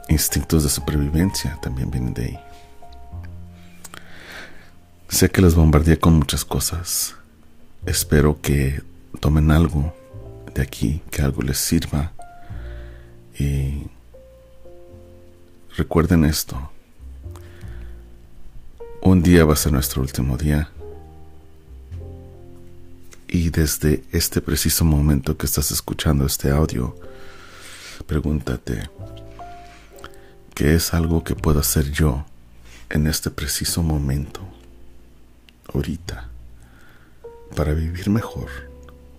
Instintos 0.09 0.63
de 0.63 0.69
supervivencia 0.69 1.59
también 1.63 1.91
vienen 1.91 2.15
de 2.15 2.25
ahí. 2.25 2.41
Sé 5.09 5.31
que 5.31 5.41
les 5.41 5.55
bombardeé 5.55 5.99
con 5.99 6.15
muchas 6.15 6.45
cosas. 6.45 7.15
Espero 7.87 8.41
que 8.41 8.83
tomen 9.21 9.51
algo 9.51 9.95
de 10.55 10.63
aquí, 10.63 11.03
que 11.11 11.23
algo 11.23 11.43
les 11.43 11.59
sirva. 11.59 12.13
Y 13.39 13.87
recuerden 15.77 16.25
esto. 16.25 16.71
Un 19.03 19.23
día 19.23 19.45
va 19.45 19.53
a 19.53 19.57
ser 19.57 19.73
nuestro 19.73 20.03
último 20.03 20.37
día. 20.37 20.69
Y 23.37 23.51
desde 23.51 24.03
este 24.13 24.41
preciso 24.41 24.87
momento 24.87 25.37
que 25.37 25.45
estás 25.45 25.71
escuchando 25.71 26.25
este 26.25 26.51
audio, 26.51 26.97
pregúntate, 28.07 28.89
¿qué 30.55 30.75
es 30.75 30.95
algo 30.95 31.23
que 31.23 31.35
puedo 31.35 31.61
hacer 31.61 31.93
yo 31.93 32.25
en 32.89 33.07
este 33.07 33.31
preciso 33.31 33.83
momento? 33.83 34.41
ahorita 35.75 36.29
para 37.55 37.75
vivir 37.75 38.09
mejor, 38.09 38.49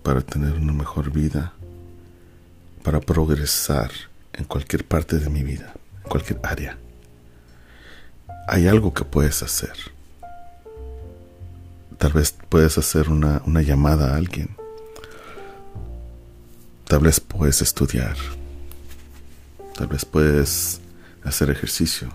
para 0.02 0.20
tener 0.20 0.54
una 0.54 0.72
mejor 0.72 1.12
vida, 1.12 1.52
para 2.82 2.98
progresar 3.00 3.92
en 4.32 4.46
cualquier 4.46 4.84
parte 4.84 5.18
de 5.18 5.30
mi 5.30 5.44
vida, 5.44 5.74
en 6.02 6.10
cualquier 6.10 6.40
área. 6.42 6.76
Hay 8.48 8.66
algo 8.66 8.92
que 8.92 9.04
puedes 9.04 9.44
hacer. 9.44 9.97
Tal 11.98 12.12
vez 12.12 12.34
puedes 12.48 12.78
hacer 12.78 13.08
una, 13.08 13.42
una 13.44 13.60
llamada 13.60 14.14
a 14.14 14.16
alguien. 14.16 14.56
Tal 16.86 17.00
vez 17.00 17.20
puedes 17.20 17.60
estudiar. 17.60 18.16
Tal 19.74 19.88
vez 19.88 20.04
puedes 20.04 20.80
hacer 21.24 21.50
ejercicio. 21.50 22.08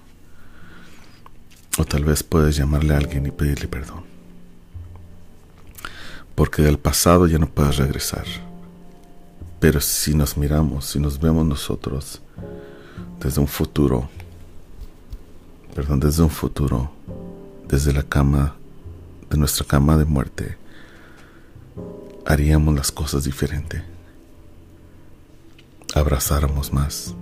O 1.77 1.85
tal 1.85 2.05
vez 2.05 2.23
puedes 2.23 2.55
llamarle 2.55 2.93
a 2.93 2.97
alguien 2.97 3.25
y 3.25 3.31
pedirle 3.31 3.67
perdón. 3.67 4.03
Porque 6.33 6.61
del 6.61 6.79
pasado 6.79 7.27
ya 7.27 7.37
no 7.37 7.47
puedes 7.47 7.77
regresar. 7.77 8.25
Pero 9.59 9.81
si 9.81 10.13
nos 10.13 10.37
miramos, 10.37 10.85
si 10.85 10.99
nos 10.99 11.19
vemos 11.19 11.45
nosotros 11.45 12.21
desde 13.19 13.39
un 13.39 13.47
futuro, 13.47 14.09
perdón, 15.73 15.99
desde 15.99 16.23
un 16.23 16.29
futuro, 16.29 16.91
desde 17.67 17.93
la 17.93 18.03
cama, 18.03 18.55
nuestra 19.37 19.65
cama 19.65 19.97
de 19.97 20.05
muerte, 20.05 20.57
haríamos 22.25 22.75
las 22.75 22.91
cosas 22.91 23.23
diferente. 23.23 23.83
Abrazáramos 25.93 26.73
más, 26.73 27.13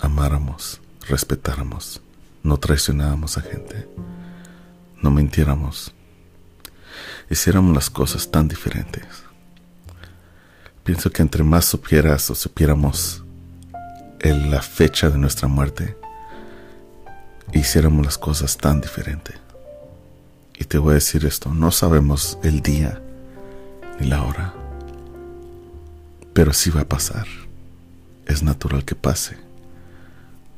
amáramos, 0.00 0.80
respetáramos, 1.08 2.02
no 2.42 2.58
traicionáramos 2.58 3.38
a 3.38 3.42
gente, 3.42 3.88
no 5.00 5.10
mintiéramos, 5.10 5.92
hiciéramos 7.30 7.74
las 7.74 7.88
cosas 7.88 8.30
tan 8.30 8.48
diferentes. 8.48 9.06
Pienso 10.84 11.10
que 11.10 11.22
entre 11.22 11.44
más 11.44 11.64
supieras 11.64 12.28
o 12.30 12.34
supiéramos 12.34 13.22
en 14.20 14.50
la 14.50 14.62
fecha 14.62 15.08
de 15.10 15.18
nuestra 15.18 15.48
muerte, 15.48 15.96
hiciéramos 17.52 18.04
las 18.04 18.18
cosas 18.18 18.56
tan 18.56 18.80
diferentes. 18.80 19.41
Y 20.62 20.64
te 20.64 20.78
voy 20.78 20.92
a 20.92 20.94
decir 20.94 21.26
esto, 21.26 21.52
no 21.52 21.72
sabemos 21.72 22.38
el 22.44 22.62
día 22.62 23.02
ni 23.98 24.06
la 24.06 24.22
hora, 24.22 24.54
pero 26.32 26.52
sí 26.52 26.70
va 26.70 26.82
a 26.82 26.88
pasar. 26.88 27.26
Es 28.26 28.44
natural 28.44 28.84
que 28.84 28.94
pase. 28.94 29.36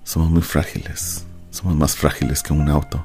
Somos 0.03 0.29
muy 0.29 0.43
frágiles, 0.43 1.25
somos 1.51 1.75
más 1.75 1.97
frágiles 1.97 2.43
que 2.43 2.53
un 2.53 2.69
auto. 2.69 3.03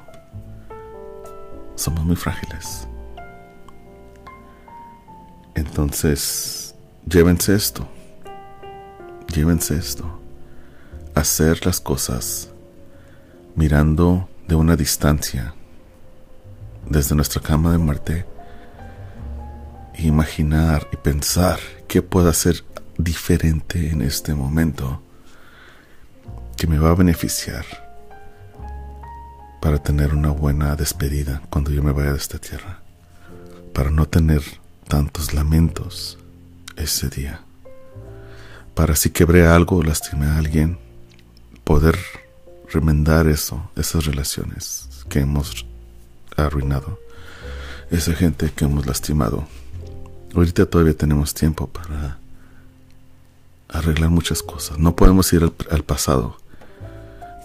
Somos 1.76 2.04
muy 2.04 2.18
frágiles. 2.18 2.86
Entonces, 5.56 6.76
llévense 7.08 7.56
esto, 7.56 7.88
llévense 9.34 9.78
esto, 9.78 10.20
hacer 11.16 11.66
las 11.66 11.80
cosas 11.80 12.50
mirando 13.56 14.28
de 14.50 14.56
una 14.56 14.76
distancia, 14.76 15.54
desde 16.90 17.16
nuestra 17.16 17.42
cama 17.42 17.72
de 17.72 17.78
muerte, 17.78 18.26
imaginar 19.98 20.88
y 20.92 20.98
pensar 20.98 21.60
qué 21.88 22.02
puedo 22.02 22.30
hacer 22.30 22.64
diferente 22.98 23.90
en 23.90 24.02
este 24.02 24.34
momento 24.34 25.02
que 26.58 26.68
me 26.68 26.80
va 26.80 26.90
a 26.90 26.96
beneficiar 26.96 27.66
para 29.62 29.78
tener 29.78 30.14
una 30.14 30.32
buena 30.32 30.76
despedida 30.76 31.42
cuando 31.50 31.72
yo 31.72 31.84
me 31.84 31.92
vaya 31.92 32.12
de 32.12 32.18
esta 32.18 32.40
tierra, 32.40 32.82
para 33.74 33.92
no 33.92 34.06
tener 34.08 34.42
tantos 34.88 35.34
lamentos 35.34 36.18
ese 36.76 37.10
día. 37.10 37.42
Para 38.74 38.96
si 38.96 39.10
quebré 39.10 39.46
algo 39.46 39.78
o 39.78 39.84
lastimé 39.84 40.26
a 40.28 40.38
alguien, 40.38 40.80
poder 41.64 41.98
remendar 42.72 43.28
eso, 43.28 43.70
esas 43.76 44.06
relaciones 44.06 44.90
que 45.10 45.20
hemos 45.20 45.66
arruinado, 46.46 47.00
esa 47.92 48.14
gente 48.14 48.52
que 48.52 48.66
hemos 48.66 48.86
lastimado. 48.86 49.48
Ahorita 50.36 50.66
todavía 50.66 50.96
tenemos 50.96 51.34
tiempo 51.34 51.68
para 51.68 52.20
arreglar 53.68 54.10
muchas 54.10 54.44
cosas. 54.44 54.78
No 54.78 54.96
podemos 54.96 55.32
ir 55.34 55.44
al, 55.44 55.54
al 55.72 55.84
pasado, 55.84 56.38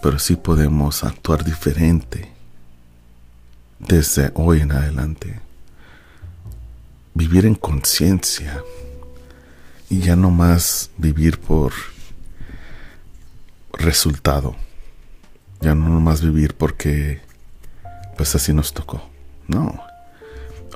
pero 0.01 0.19
sí 0.19 0.35
podemos 0.35 1.03
actuar 1.03 1.43
diferente 1.43 2.31
desde 3.79 4.31
hoy 4.35 4.61
en 4.61 4.71
adelante. 4.71 5.39
Vivir 7.13 7.45
en 7.45 7.55
conciencia 7.55 8.61
y 9.89 9.99
ya 9.99 10.15
no 10.15 10.31
más 10.31 10.89
vivir 10.97 11.39
por 11.39 11.73
resultado. 13.73 14.55
Ya 15.61 15.75
no 15.75 15.99
más 15.99 16.21
vivir 16.21 16.55
porque 16.55 17.21
pues 18.17 18.35
así 18.35 18.53
nos 18.53 18.73
tocó. 18.73 19.09
No. 19.47 19.81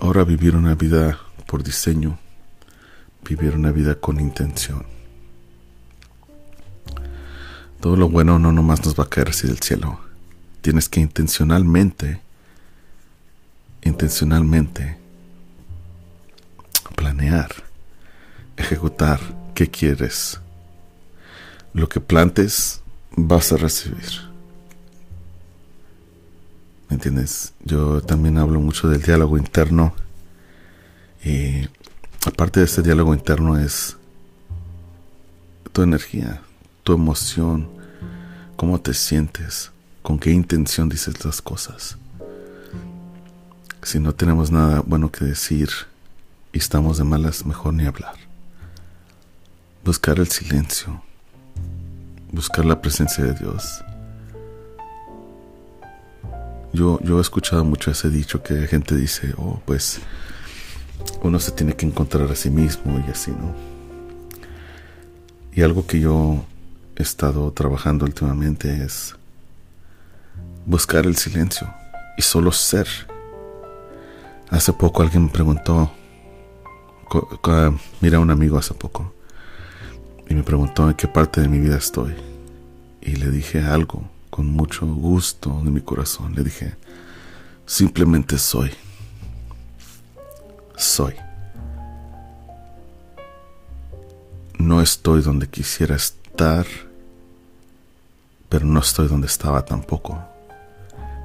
Ahora 0.01 0.23
vivir 0.23 0.55
una 0.55 0.75
vida 0.75 1.19
por 1.47 1.63
diseño. 1.63 2.19
Vivir 3.27 3.55
una 3.55 3.71
vida 3.71 3.95
con 3.95 4.19
intención. 4.19 4.85
Todo 7.79 7.95
lo 7.95 8.09
bueno 8.09 8.39
no 8.39 8.51
nomás 8.51 8.85
nos 8.85 8.99
va 8.99 9.05
a 9.05 9.09
caer 9.09 9.29
así 9.29 9.47
del 9.47 9.59
cielo. 9.59 9.99
Tienes 10.61 10.89
que 10.89 10.99
intencionalmente, 10.99 12.21
intencionalmente 13.83 14.97
planear 16.95 17.49
ejecutar 18.57 19.19
qué 19.55 19.69
quieres. 19.69 20.39
Lo 21.73 21.87
que 21.87 22.01
plantes 22.01 22.81
vas 23.15 23.51
a 23.53 23.57
recibir. 23.57 24.28
¿Me 26.89 26.95
entiendes? 26.95 27.53
Yo 27.63 28.01
también 28.01 28.37
hablo 28.37 28.59
mucho 28.59 28.89
del 28.89 29.01
diálogo 29.01 29.37
interno. 29.37 29.93
Y 31.23 31.67
aparte 32.25 32.59
de 32.59 32.65
ese 32.65 32.81
diálogo 32.81 33.13
interno 33.13 33.57
es 33.57 33.95
tu 35.71 35.83
energía, 35.83 36.41
tu 36.83 36.93
emoción, 36.93 37.69
cómo 38.55 38.81
te 38.81 38.93
sientes, 38.93 39.71
con 40.01 40.19
qué 40.19 40.31
intención 40.31 40.89
dices 40.89 41.23
las 41.23 41.41
cosas. 41.41 41.97
Si 43.83 43.99
no 43.99 44.13
tenemos 44.13 44.51
nada 44.51 44.81
bueno 44.81 45.11
que 45.11 45.25
decir 45.25 45.69
y 46.51 46.57
estamos 46.57 46.97
de 46.97 47.03
malas, 47.03 47.45
mejor 47.45 47.73
ni 47.73 47.85
hablar 47.85 48.29
buscar 49.83 50.19
el 50.19 50.27
silencio, 50.27 51.01
buscar 52.31 52.65
la 52.65 52.79
presencia 52.81 53.23
de 53.23 53.33
Dios. 53.33 53.83
Yo, 56.71 56.99
yo 57.01 57.17
he 57.17 57.21
escuchado 57.21 57.63
mucho 57.63 57.91
ese 57.91 58.09
dicho 58.09 58.43
que 58.43 58.67
gente 58.67 58.95
dice, 58.95 59.33
oh, 59.37 59.59
pues 59.65 59.99
uno 61.23 61.39
se 61.39 61.51
tiene 61.51 61.75
que 61.75 61.85
encontrar 61.85 62.31
a 62.31 62.35
sí 62.35 62.49
mismo 62.49 63.03
y 63.05 63.09
así, 63.09 63.31
¿no? 63.31 63.53
Y 65.51 65.61
algo 65.63 65.87
que 65.87 65.99
yo 65.99 66.43
he 66.95 67.01
estado 67.01 67.51
trabajando 67.51 68.05
últimamente 68.05 68.83
es 68.83 69.15
buscar 70.65 71.05
el 71.05 71.15
silencio 71.15 71.73
y 72.17 72.21
solo 72.21 72.51
ser. 72.51 72.87
Hace 74.49 74.73
poco 74.73 75.01
alguien 75.01 75.23
me 75.23 75.29
preguntó, 75.29 75.91
mira 77.99 78.19
un 78.19 78.29
amigo 78.29 78.57
hace 78.57 78.73
poco, 78.73 79.13
y 80.27 80.35
me 80.35 80.43
preguntó 80.43 80.87
en 80.87 80.95
qué 80.95 81.07
parte 81.07 81.41
de 81.41 81.47
mi 81.47 81.59
vida 81.59 81.77
estoy. 81.77 82.13
Y 83.01 83.15
le 83.15 83.31
dije 83.31 83.61
algo 83.61 84.03
con 84.29 84.47
mucho 84.47 84.85
gusto 84.85 85.49
en 85.51 85.73
mi 85.73 85.81
corazón. 85.81 86.33
Le 86.35 86.43
dije, 86.43 86.75
simplemente 87.65 88.37
soy. 88.37 88.71
Soy. 90.75 91.13
No 94.57 94.81
estoy 94.81 95.21
donde 95.21 95.47
quisiera 95.47 95.95
estar, 95.95 96.65
pero 98.49 98.65
no 98.65 98.79
estoy 98.79 99.07
donde 99.07 99.27
estaba 99.27 99.63
tampoco. 99.65 100.19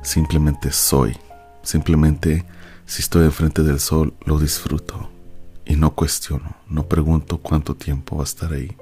Simplemente 0.03 0.73
soy. 0.73 1.17
Simplemente 1.63 2.45
si 2.87 3.03
estoy 3.03 3.25
enfrente 3.25 3.63
del 3.63 3.81
sol, 3.81 4.15
lo 4.25 4.39
disfruto 4.39 5.09
y 5.65 5.77
no 5.77 5.95
cuestiono, 5.95 6.57
no 6.69 6.87
pregunto 6.87 7.39
cuánto 7.39 7.75
tiempo 7.75 8.17
va 8.17 8.23
a 8.23 8.25
estar 8.25 8.53
ahí. 8.53 8.77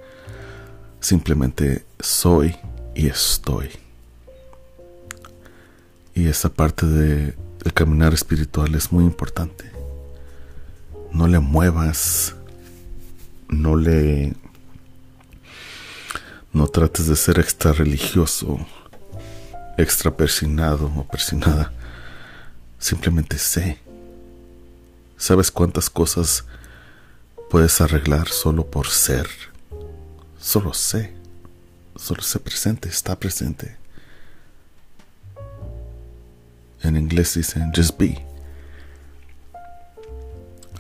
Simplemente 1.01 1.87
soy 2.01 2.57
y 2.95 3.07
estoy. 3.07 3.71
Y 6.15 6.27
esa 6.29 6.49
parte 6.49 6.87
de 6.87 7.35
el 7.65 7.73
caminar 7.73 8.13
espiritual 8.13 8.75
es 8.75 8.93
muy 8.93 9.05
importante. 9.05 9.71
No 11.13 11.27
le 11.27 11.39
muevas, 11.39 12.35
no 13.49 13.77
le 13.77 14.35
no 16.53 16.67
trates 16.69 17.07
de 17.07 17.17
ser 17.17 17.39
extra 17.39 17.73
religioso, 17.73 18.59
extra 19.79 20.15
persinado 20.15 20.87
o 20.97 21.07
persinada. 21.07 21.73
Simplemente 22.79 23.39
sé. 23.39 23.79
¿Sabes 25.17 25.51
cuántas 25.51 25.89
cosas 25.89 26.45
puedes 27.49 27.81
arreglar 27.81 28.29
solo 28.29 28.67
por 28.67 28.89
ser? 28.89 29.29
Solo 30.39 30.75
sé. 30.75 31.15
Solo 31.97 32.23
sé 32.23 32.39
presente, 32.41 32.89
está 32.89 33.19
presente. 33.19 33.77
En 36.83 36.97
inglés 36.97 37.35
dicen 37.35 37.73
just 37.75 37.99
be. 37.99 38.27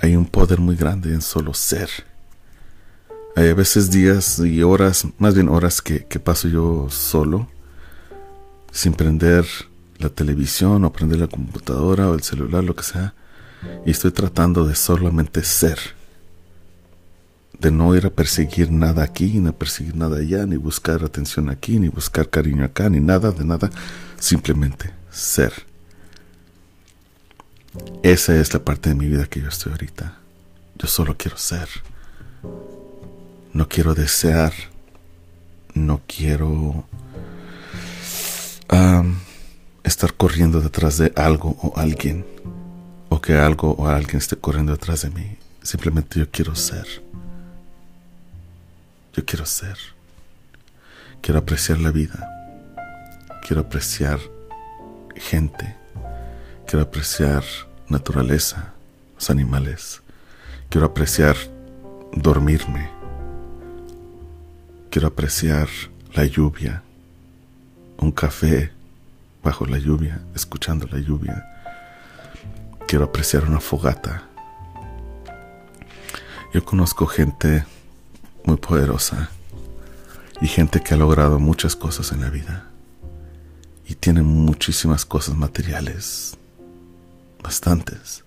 Hay 0.00 0.16
un 0.16 0.26
poder 0.26 0.58
muy 0.58 0.74
grande 0.74 1.14
en 1.14 1.22
solo 1.22 1.54
ser. 1.54 1.88
Hay 3.36 3.48
a 3.48 3.54
veces 3.54 3.90
días 3.90 4.40
y 4.40 4.62
horas, 4.62 5.06
más 5.18 5.34
bien 5.34 5.48
horas 5.48 5.80
que, 5.80 6.00
paso 6.18 6.48
yo 6.48 6.88
solo, 6.90 7.48
sin 8.72 8.92
prender 8.92 9.46
la 9.98 10.10
televisión 10.10 10.84
o 10.84 10.92
prender 10.92 11.20
la 11.20 11.28
computadora 11.28 12.10
o 12.10 12.14
el 12.14 12.22
celular, 12.22 12.62
lo 12.62 12.74
que 12.76 12.82
sea, 12.82 13.14
y 13.86 13.92
estoy 13.92 14.10
tratando 14.10 14.66
de 14.66 14.74
solamente 14.74 15.44
ser, 15.44 15.78
de 17.58 17.70
no 17.70 17.94
ir 17.96 18.04
a 18.04 18.10
perseguir 18.10 18.70
nada 18.70 19.02
aquí, 19.02 19.38
ni 19.38 19.48
a 19.48 19.52
perseguir 19.52 19.96
nada 19.96 20.18
allá, 20.18 20.44
ni 20.44 20.56
buscar 20.56 21.02
atención 21.02 21.48
aquí, 21.48 21.78
ni 21.78 21.88
buscar 21.88 22.28
cariño 22.28 22.64
acá, 22.64 22.90
ni 22.90 23.00
nada 23.00 23.30
de 23.30 23.44
nada, 23.44 23.70
simplemente 24.18 24.90
ser. 25.10 25.71
Esa 28.02 28.36
es 28.36 28.52
la 28.52 28.64
parte 28.64 28.90
de 28.90 28.94
mi 28.94 29.06
vida 29.06 29.26
que 29.26 29.40
yo 29.40 29.48
estoy 29.48 29.72
ahorita. 29.72 30.18
Yo 30.76 30.88
solo 30.88 31.16
quiero 31.16 31.38
ser. 31.38 31.68
No 33.52 33.68
quiero 33.68 33.94
desear. 33.94 34.52
No 35.74 36.02
quiero 36.06 36.84
estar 39.84 40.14
corriendo 40.14 40.60
detrás 40.60 40.98
de 40.98 41.12
algo 41.16 41.56
o 41.62 41.78
alguien. 41.78 42.26
O 43.08 43.20
que 43.20 43.34
algo 43.34 43.72
o 43.72 43.88
alguien 43.88 44.18
esté 44.18 44.36
corriendo 44.36 44.72
detrás 44.72 45.02
de 45.02 45.10
mí. 45.10 45.36
Simplemente 45.62 46.18
yo 46.18 46.30
quiero 46.30 46.54
ser. 46.54 46.86
Yo 49.14 49.24
quiero 49.24 49.46
ser. 49.46 49.76
Quiero 51.20 51.40
apreciar 51.40 51.78
la 51.78 51.90
vida. 51.90 52.28
Quiero 53.46 53.62
apreciar 53.62 54.18
gente. 55.14 55.81
Quiero 56.72 56.86
apreciar 56.86 57.44
naturaleza, 57.86 58.72
los 59.16 59.28
animales. 59.28 60.00
Quiero 60.70 60.86
apreciar 60.86 61.36
dormirme. 62.14 62.88
Quiero 64.88 65.08
apreciar 65.08 65.68
la 66.14 66.24
lluvia, 66.24 66.82
un 67.98 68.10
café 68.10 68.72
bajo 69.42 69.66
la 69.66 69.76
lluvia, 69.76 70.22
escuchando 70.34 70.88
la 70.90 70.98
lluvia. 70.98 71.44
Quiero 72.88 73.04
apreciar 73.04 73.44
una 73.44 73.60
fogata. 73.60 74.22
Yo 76.54 76.64
conozco 76.64 77.04
gente 77.06 77.66
muy 78.46 78.56
poderosa 78.56 79.28
y 80.40 80.46
gente 80.46 80.80
que 80.80 80.94
ha 80.94 80.96
logrado 80.96 81.38
muchas 81.38 81.76
cosas 81.76 82.12
en 82.12 82.22
la 82.22 82.30
vida 82.30 82.64
y 83.86 83.94
tiene 83.94 84.22
muchísimas 84.22 85.04
cosas 85.04 85.36
materiales, 85.36 86.38
bastantes 87.42 88.24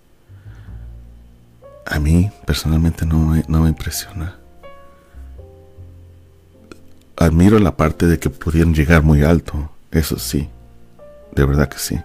a 1.86 2.00
mí 2.00 2.30
personalmente 2.44 3.06
no 3.06 3.18
me, 3.18 3.44
no 3.48 3.62
me 3.62 3.68
impresiona. 3.68 4.36
Admiro 7.16 7.58
la 7.58 7.76
parte 7.76 8.06
de 8.06 8.18
que 8.18 8.28
pudieron 8.28 8.74
llegar 8.74 9.02
muy 9.02 9.22
alto, 9.22 9.70
eso 9.90 10.18
sí, 10.18 10.48
de 11.32 11.44
verdad 11.44 11.68
que 11.68 11.78
sí. 11.78 11.98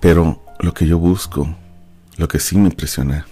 Pero 0.00 0.42
lo 0.58 0.74
que 0.74 0.86
yo 0.86 0.98
busco, 0.98 1.54
lo 2.16 2.26
que 2.26 2.40
sí 2.40 2.56
me 2.56 2.70
impresiona, 2.70 3.26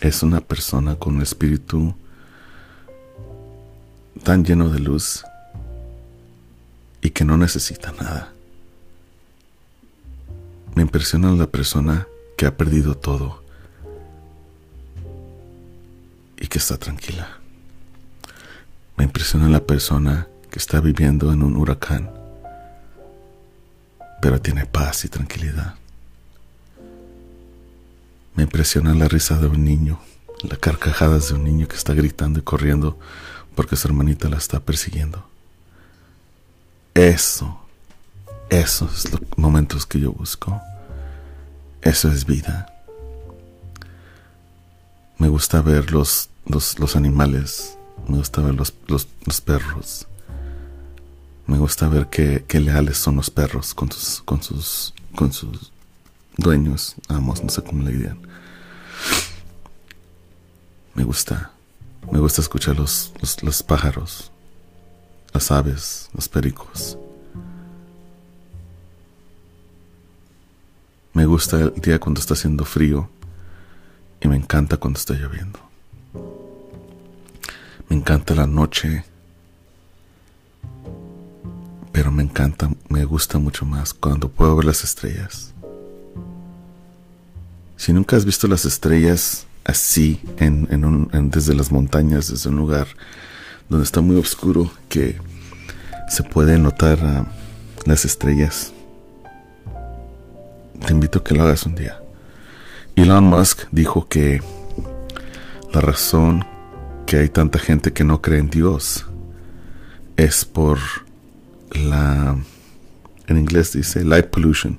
es 0.00 0.22
una 0.22 0.40
persona 0.40 0.96
con 0.96 1.16
un 1.16 1.22
espíritu 1.22 1.94
tan 4.22 4.44
lleno 4.44 4.68
de 4.68 4.78
luz 4.78 5.24
y 7.00 7.10
que 7.10 7.24
no 7.24 7.36
necesita 7.36 7.92
nada. 7.92 8.33
Me 10.74 10.82
impresiona 10.82 11.30
la 11.32 11.46
persona 11.46 12.06
que 12.36 12.46
ha 12.46 12.56
perdido 12.56 12.96
todo 12.96 13.42
y 16.36 16.46
que 16.48 16.58
está 16.58 16.76
tranquila. 16.76 17.38
Me 18.96 19.04
impresiona 19.04 19.48
la 19.48 19.60
persona 19.60 20.28
que 20.50 20.58
está 20.58 20.80
viviendo 20.80 21.32
en 21.32 21.42
un 21.42 21.56
huracán, 21.56 22.10
pero 24.20 24.40
tiene 24.40 24.66
paz 24.66 25.04
y 25.04 25.08
tranquilidad. 25.08 25.74
Me 28.34 28.42
impresiona 28.42 28.94
la 28.94 29.06
risa 29.06 29.38
de 29.38 29.46
un 29.46 29.64
niño, 29.64 30.00
las 30.42 30.58
carcajadas 30.58 31.28
de 31.28 31.34
un 31.34 31.44
niño 31.44 31.68
que 31.68 31.76
está 31.76 31.94
gritando 31.94 32.40
y 32.40 32.42
corriendo 32.42 32.98
porque 33.54 33.76
su 33.76 33.86
hermanita 33.86 34.28
la 34.28 34.38
está 34.38 34.60
persiguiendo. 34.60 35.24
Eso, 36.94 37.63
esos 38.60 39.10
los 39.10 39.20
momentos 39.36 39.86
que 39.86 40.00
yo 40.00 40.12
busco. 40.12 40.60
Eso 41.82 42.10
es 42.10 42.24
vida. 42.24 42.70
Me 45.18 45.28
gusta 45.28 45.60
ver 45.62 45.92
los, 45.92 46.30
los, 46.46 46.96
animales, 46.96 47.78
me 48.08 48.16
gusta 48.18 48.42
ver 48.42 48.54
los, 48.54 48.74
los, 48.86 49.40
perros. 49.40 50.06
Me 51.46 51.58
gusta 51.58 51.88
ver 51.88 52.08
qué, 52.08 52.44
qué, 52.48 52.60
leales 52.60 52.98
son 52.98 53.16
los 53.16 53.30
perros 53.30 53.74
con 53.74 53.90
sus, 53.92 54.22
con 54.22 54.42
sus, 54.42 54.94
con 55.14 55.32
sus 55.32 55.72
dueños, 56.36 56.94
amos, 57.08 57.42
no 57.42 57.48
sé 57.50 57.62
cómo 57.62 57.82
le 57.84 57.92
dirían. 57.92 58.18
Me 60.94 61.04
gusta, 61.04 61.52
me 62.10 62.18
gusta 62.18 62.40
escuchar 62.40 62.76
los, 62.76 63.12
los 63.42 63.62
pájaros, 63.62 64.30
las 65.32 65.50
aves, 65.50 66.08
los 66.14 66.28
pericos. 66.28 66.98
Me 71.24 71.28
gusta 71.28 71.58
el 71.58 71.72
día 71.80 71.98
cuando 71.98 72.20
está 72.20 72.34
haciendo 72.34 72.66
frío 72.66 73.08
y 74.20 74.28
me 74.28 74.36
encanta 74.36 74.76
cuando 74.76 74.98
está 74.98 75.14
lloviendo. 75.14 75.58
Me 77.88 77.96
encanta 77.96 78.34
la 78.34 78.46
noche, 78.46 79.06
pero 81.92 82.12
me 82.12 82.24
encanta, 82.24 82.68
me 82.90 83.06
gusta 83.06 83.38
mucho 83.38 83.64
más 83.64 83.94
cuando 83.94 84.28
puedo 84.28 84.54
ver 84.56 84.66
las 84.66 84.84
estrellas. 84.84 85.54
Si 87.78 87.94
nunca 87.94 88.16
has 88.16 88.26
visto 88.26 88.46
las 88.46 88.66
estrellas 88.66 89.46
así, 89.64 90.20
en, 90.36 90.68
desde 91.30 91.54
las 91.54 91.72
montañas, 91.72 92.28
desde 92.28 92.50
un 92.50 92.56
lugar 92.56 92.86
donde 93.70 93.84
está 93.84 94.02
muy 94.02 94.16
oscuro, 94.16 94.70
que 94.90 95.18
se 96.06 96.22
puede 96.22 96.58
notar 96.58 96.98
ah, 97.02 97.26
las 97.86 98.04
estrellas 98.04 98.73
te 100.84 100.92
invito 100.92 101.18
a 101.18 101.24
que 101.24 101.34
lo 101.34 101.42
hagas 101.42 101.66
un 101.66 101.74
día. 101.74 102.00
Elon 102.96 103.24
Musk 103.24 103.62
dijo 103.72 104.08
que 104.08 104.42
la 105.72 105.80
razón 105.80 106.44
que 107.06 107.18
hay 107.18 107.28
tanta 107.28 107.58
gente 107.58 107.92
que 107.92 108.04
no 108.04 108.22
cree 108.22 108.38
en 108.38 108.50
Dios 108.50 109.06
es 110.16 110.44
por 110.44 110.78
la, 111.72 112.36
en 113.26 113.36
inglés 113.36 113.72
dice 113.72 114.04
light 114.04 114.26
pollution, 114.26 114.78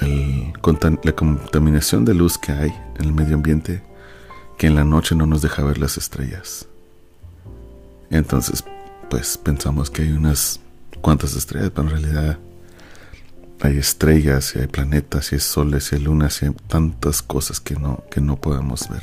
la 0.00 1.12
contaminación 1.14 2.04
de 2.04 2.14
luz 2.14 2.36
que 2.36 2.52
hay 2.52 2.74
en 2.98 3.06
el 3.06 3.14
medio 3.14 3.34
ambiente 3.34 3.82
que 4.58 4.66
en 4.66 4.74
la 4.74 4.84
noche 4.84 5.14
no 5.14 5.26
nos 5.26 5.42
deja 5.42 5.62
ver 5.62 5.78
las 5.78 5.96
estrellas. 5.96 6.66
Entonces, 8.10 8.64
pues 9.08 9.38
pensamos 9.38 9.90
que 9.90 10.02
hay 10.02 10.12
unas 10.12 10.60
cuantas 11.00 11.34
estrellas, 11.34 11.70
pero 11.74 11.88
en 11.88 12.02
realidad 12.02 12.38
hay 13.60 13.78
estrellas, 13.78 14.54
y 14.54 14.60
hay 14.60 14.66
planetas, 14.66 15.32
y 15.32 15.36
hay 15.36 15.40
soles, 15.40 15.92
y 15.92 15.96
hay 15.96 16.02
lunas, 16.02 16.42
y 16.42 16.46
hay 16.46 16.52
tantas 16.68 17.22
cosas 17.22 17.60
que 17.60 17.74
no, 17.74 18.04
que 18.10 18.20
no 18.20 18.36
podemos 18.36 18.88
ver. 18.88 19.02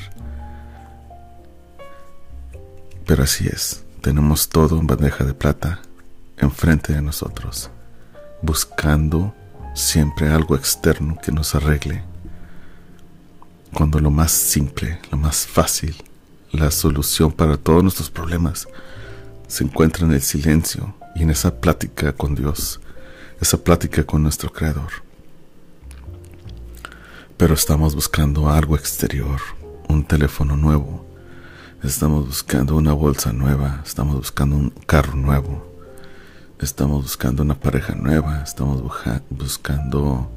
Pero 3.05 3.23
así 3.23 3.47
es, 3.47 3.83
tenemos 4.01 4.49
todo 4.49 4.79
en 4.79 4.87
bandeja 4.87 5.23
de 5.23 5.33
plata 5.33 5.81
enfrente 6.37 6.93
de 6.93 7.01
nosotros, 7.01 7.69
buscando 8.41 9.33
siempre 9.73 10.29
algo 10.29 10.55
externo 10.55 11.17
que 11.21 11.31
nos 11.31 11.55
arregle. 11.55 12.03
Cuando 13.73 13.99
lo 13.99 14.11
más 14.11 14.31
simple, 14.31 14.99
lo 15.11 15.17
más 15.17 15.47
fácil, 15.47 15.95
la 16.51 16.69
solución 16.69 17.31
para 17.31 17.57
todos 17.57 17.81
nuestros 17.81 18.11
problemas 18.11 18.67
se 19.47 19.63
encuentra 19.63 20.05
en 20.05 20.13
el 20.13 20.21
silencio 20.21 20.95
y 21.15 21.23
en 21.23 21.31
esa 21.31 21.59
plática 21.59 22.13
con 22.13 22.35
Dios 22.35 22.79
esa 23.43 23.57
plática 23.57 24.05
con 24.05 24.23
nuestro 24.23 24.51
Creador. 24.51 25.03
Pero 27.35 27.53
estamos 27.55 27.93
buscando 27.93 28.49
algo 28.49 28.77
exterior, 28.77 29.41
un 29.89 30.05
teléfono 30.05 30.55
nuevo, 30.55 31.05
estamos 31.83 32.25
buscando 32.25 32.77
una 32.77 32.93
bolsa 32.93 33.33
nueva, 33.33 33.81
estamos 33.85 34.15
buscando 34.15 34.55
un 34.55 34.69
carro 34.85 35.15
nuevo, 35.15 35.61
estamos 36.57 37.03
buscando 37.03 37.43
una 37.43 37.59
pareja 37.59 37.95
nueva, 37.95 38.41
estamos 38.43 38.81
buscando 39.29 40.31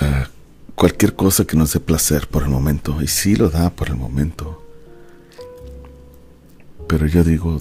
eh, 0.00 0.26
cualquier 0.76 1.16
cosa 1.16 1.44
que 1.44 1.56
nos 1.56 1.72
dé 1.72 1.80
placer 1.80 2.28
por 2.28 2.44
el 2.44 2.50
momento, 2.50 3.02
y 3.02 3.08
sí 3.08 3.34
lo 3.34 3.50
da 3.50 3.70
por 3.70 3.88
el 3.88 3.96
momento. 3.96 4.62
Pero 6.86 7.06
yo 7.06 7.24
digo, 7.24 7.60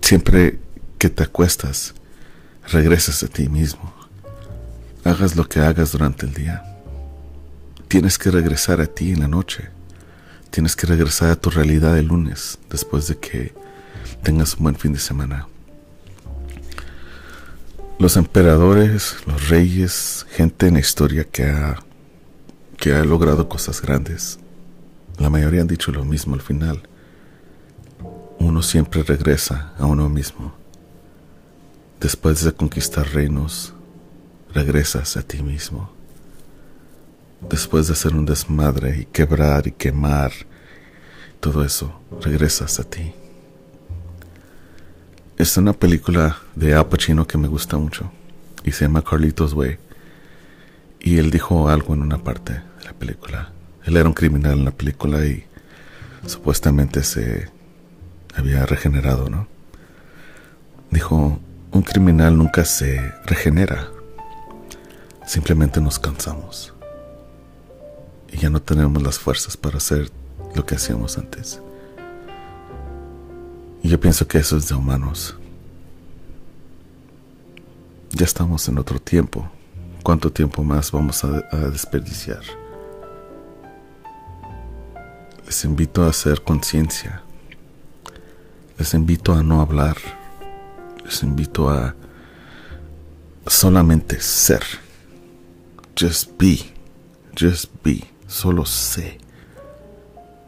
siempre 0.00 0.58
que 0.98 1.08
te 1.10 1.22
acuestas, 1.22 1.94
regresas 2.68 3.22
a 3.22 3.28
ti 3.28 3.48
mismo. 3.48 3.92
Hagas 5.04 5.36
lo 5.36 5.48
que 5.48 5.60
hagas 5.60 5.92
durante 5.92 6.26
el 6.26 6.34
día. 6.34 6.62
Tienes 7.88 8.18
que 8.18 8.30
regresar 8.30 8.80
a 8.80 8.86
ti 8.86 9.12
en 9.12 9.20
la 9.20 9.28
noche. 9.28 9.68
Tienes 10.50 10.76
que 10.76 10.86
regresar 10.86 11.30
a 11.30 11.36
tu 11.36 11.50
realidad 11.50 11.98
el 11.98 12.06
lunes, 12.06 12.58
después 12.70 13.08
de 13.08 13.18
que 13.18 13.54
tengas 14.22 14.54
un 14.54 14.64
buen 14.64 14.76
fin 14.76 14.92
de 14.92 14.98
semana. 14.98 15.48
Los 17.98 18.16
emperadores, 18.16 19.16
los 19.26 19.48
reyes, 19.48 20.26
gente 20.30 20.66
en 20.66 20.74
la 20.74 20.80
historia 20.80 21.24
que 21.24 21.44
ha, 21.44 21.82
que 22.76 22.92
ha 22.94 23.04
logrado 23.04 23.48
cosas 23.48 23.80
grandes, 23.80 24.38
la 25.18 25.30
mayoría 25.30 25.60
han 25.60 25.68
dicho 25.68 25.92
lo 25.92 26.04
mismo 26.04 26.34
al 26.34 26.40
final. 26.40 26.82
Uno 28.38 28.62
siempre 28.62 29.02
regresa 29.02 29.72
a 29.78 29.86
uno 29.86 30.08
mismo. 30.08 30.61
Después 32.02 32.42
de 32.42 32.50
conquistar 32.52 33.06
reinos, 33.14 33.74
regresas 34.52 35.16
a 35.16 35.22
ti 35.22 35.40
mismo. 35.40 35.88
Después 37.48 37.86
de 37.86 37.92
hacer 37.92 38.16
un 38.16 38.26
desmadre 38.26 39.02
y 39.02 39.04
quebrar 39.04 39.68
y 39.68 39.70
quemar, 39.70 40.32
todo 41.38 41.64
eso, 41.64 42.00
regresas 42.20 42.80
a 42.80 42.82
ti. 42.82 43.12
Es 45.38 45.56
una 45.56 45.72
película 45.72 46.38
de 46.56 46.74
Al 46.74 46.88
Pacino 46.88 47.24
que 47.24 47.38
me 47.38 47.46
gusta 47.46 47.76
mucho 47.76 48.10
y 48.64 48.72
se 48.72 48.84
llama 48.86 49.04
Carlitos 49.04 49.52
Way. 49.52 49.78
Y 50.98 51.18
él 51.18 51.30
dijo 51.30 51.68
algo 51.68 51.94
en 51.94 52.02
una 52.02 52.18
parte 52.18 52.54
de 52.54 52.84
la 52.84 52.94
película. 52.94 53.52
Él 53.84 53.96
era 53.96 54.08
un 54.08 54.14
criminal 54.14 54.58
en 54.58 54.64
la 54.64 54.72
película 54.72 55.24
y 55.24 55.44
supuestamente 56.26 57.04
se 57.04 57.48
había 58.34 58.66
regenerado, 58.66 59.30
¿no? 59.30 59.46
Dijo, 60.90 61.38
un 61.72 61.82
criminal 61.82 62.36
nunca 62.36 62.64
se 62.64 63.12
regenera, 63.24 63.88
simplemente 65.26 65.80
nos 65.80 65.98
cansamos 65.98 66.72
y 68.32 68.38
ya 68.38 68.50
no 68.50 68.60
tenemos 68.60 69.02
las 69.02 69.18
fuerzas 69.18 69.56
para 69.56 69.76
hacer 69.76 70.10
lo 70.54 70.64
que 70.64 70.74
hacíamos 70.74 71.18
antes. 71.18 71.60
Y 73.82 73.88
yo 73.88 74.00
pienso 74.00 74.26
que 74.26 74.38
eso 74.38 74.56
es 74.56 74.68
de 74.68 74.74
humanos. 74.74 75.36
Ya 78.12 78.24
estamos 78.24 78.68
en 78.68 78.78
otro 78.78 78.98
tiempo. 78.98 79.50
¿Cuánto 80.02 80.32
tiempo 80.32 80.62
más 80.62 80.90
vamos 80.92 81.24
a, 81.24 81.28
desperdiciar? 81.70 82.42
Les 85.44 85.64
invito 85.64 86.04
a 86.04 86.08
hacer 86.08 86.42
conciencia. 86.42 87.22
Les 88.78 88.94
invito 88.94 89.34
a 89.34 89.42
no 89.42 89.60
hablar. 89.60 89.96
Les 91.04 91.22
invito 91.22 91.68
a 91.70 91.94
solamente 93.46 94.20
ser. 94.20 94.62
Just 95.98 96.38
be. 96.38 96.58
Just 97.38 97.70
be. 97.82 98.04
Solo 98.26 98.64
sé. 98.64 99.18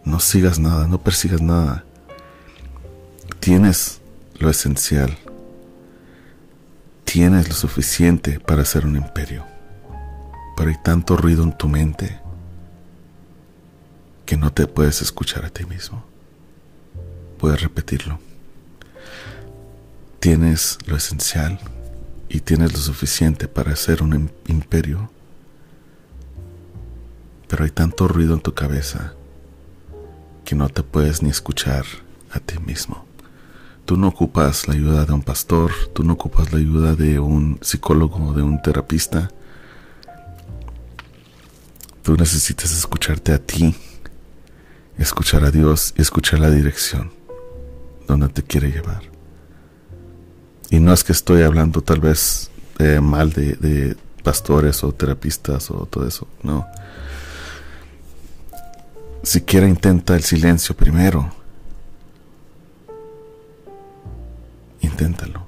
No 0.04 0.20
sigas 0.20 0.58
nada, 0.58 0.86
no 0.86 0.98
persigas 0.98 1.40
nada. 1.40 1.84
Tienes 3.40 4.00
lo 4.38 4.50
esencial. 4.50 5.16
Tienes 7.04 7.48
lo 7.48 7.54
suficiente 7.54 8.40
para 8.40 8.62
hacer 8.62 8.86
un 8.86 8.96
imperio. 8.96 9.44
Pero 10.56 10.70
hay 10.70 10.76
tanto 10.82 11.16
ruido 11.16 11.42
en 11.42 11.56
tu 11.56 11.68
mente 11.68 12.20
que 14.26 14.36
no 14.36 14.52
te 14.52 14.66
puedes 14.66 15.02
escuchar 15.02 15.44
a 15.44 15.50
ti 15.50 15.64
mismo. 15.66 16.04
Puedes 17.38 17.60
repetirlo. 17.60 18.18
Tienes 20.24 20.78
lo 20.87 20.96
esencial 20.96 21.60
y 22.30 22.40
tienes 22.40 22.72
lo 22.72 22.78
suficiente 22.78 23.46
para 23.46 23.72
hacer 23.72 24.02
un 24.02 24.30
imperio. 24.46 25.10
Pero 27.46 27.64
hay 27.64 27.70
tanto 27.70 28.08
ruido 28.08 28.32
en 28.32 28.40
tu 28.40 28.54
cabeza 28.54 29.12
que 30.46 30.54
no 30.54 30.70
te 30.70 30.82
puedes 30.82 31.22
ni 31.22 31.28
escuchar 31.28 31.84
a 32.30 32.40
ti 32.40 32.58
mismo. 32.58 33.04
Tú 33.84 33.98
no 33.98 34.08
ocupas 34.08 34.66
la 34.66 34.72
ayuda 34.72 35.04
de 35.04 35.12
un 35.12 35.20
pastor, 35.20 35.70
tú 35.92 36.04
no 36.04 36.14
ocupas 36.14 36.54
la 36.54 36.58
ayuda 36.58 36.96
de 36.96 37.18
un 37.18 37.58
psicólogo, 37.60 38.32
de 38.32 38.40
un 38.40 38.62
terapista. 38.62 39.30
Tú 42.02 42.16
necesitas 42.16 42.72
escucharte 42.72 43.30
a 43.30 43.38
ti, 43.38 43.76
escuchar 44.96 45.44
a 45.44 45.50
Dios 45.50 45.92
y 45.98 46.00
escuchar 46.00 46.40
la 46.40 46.50
dirección 46.50 47.12
donde 48.08 48.30
te 48.30 48.42
quiere 48.42 48.70
llevar. 48.70 49.13
Y 50.74 50.80
no 50.80 50.92
es 50.92 51.04
que 51.04 51.12
estoy 51.12 51.42
hablando 51.42 51.82
tal 51.82 52.00
vez 52.00 52.50
eh, 52.80 52.98
mal 53.00 53.32
de, 53.32 53.96
pastores 54.24 54.82
o 54.82 54.92
terapistas 54.92 55.70
o 55.70 55.87
todo 55.87 56.08
eso, 56.08 56.26
no. 56.42 56.66
Siquiera 59.22 59.68
intenta 59.68 60.16
el 60.16 60.24
silencio 60.24 60.74
primero 60.74 61.32
Inténtalo. 64.80 65.46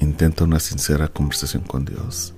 Intenta 0.00 0.44
una 0.44 0.60
sincera 0.60 1.08
conversación 1.08 1.62
con 1.64 1.84
Dios. 1.84 2.32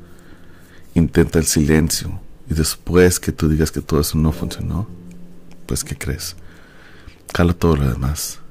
Intenta 0.95 1.39
el 1.39 1.47
silencio. 1.47 2.21
Y 2.51 2.55
después 2.55 3.21
que 3.21 3.31
tú 3.31 3.49
digas 3.49 3.71
que 3.71 3.81
todo 3.81 4.01
eso 4.01 4.19
no 4.19 4.33
funcionó, 4.33 4.89
pues 5.67 5.85
¿qué 5.85 5.97
crees? 5.97 6.35
Cala 7.33 7.53
todo 7.53 7.77
lo 7.77 7.89
demás. 7.89 8.42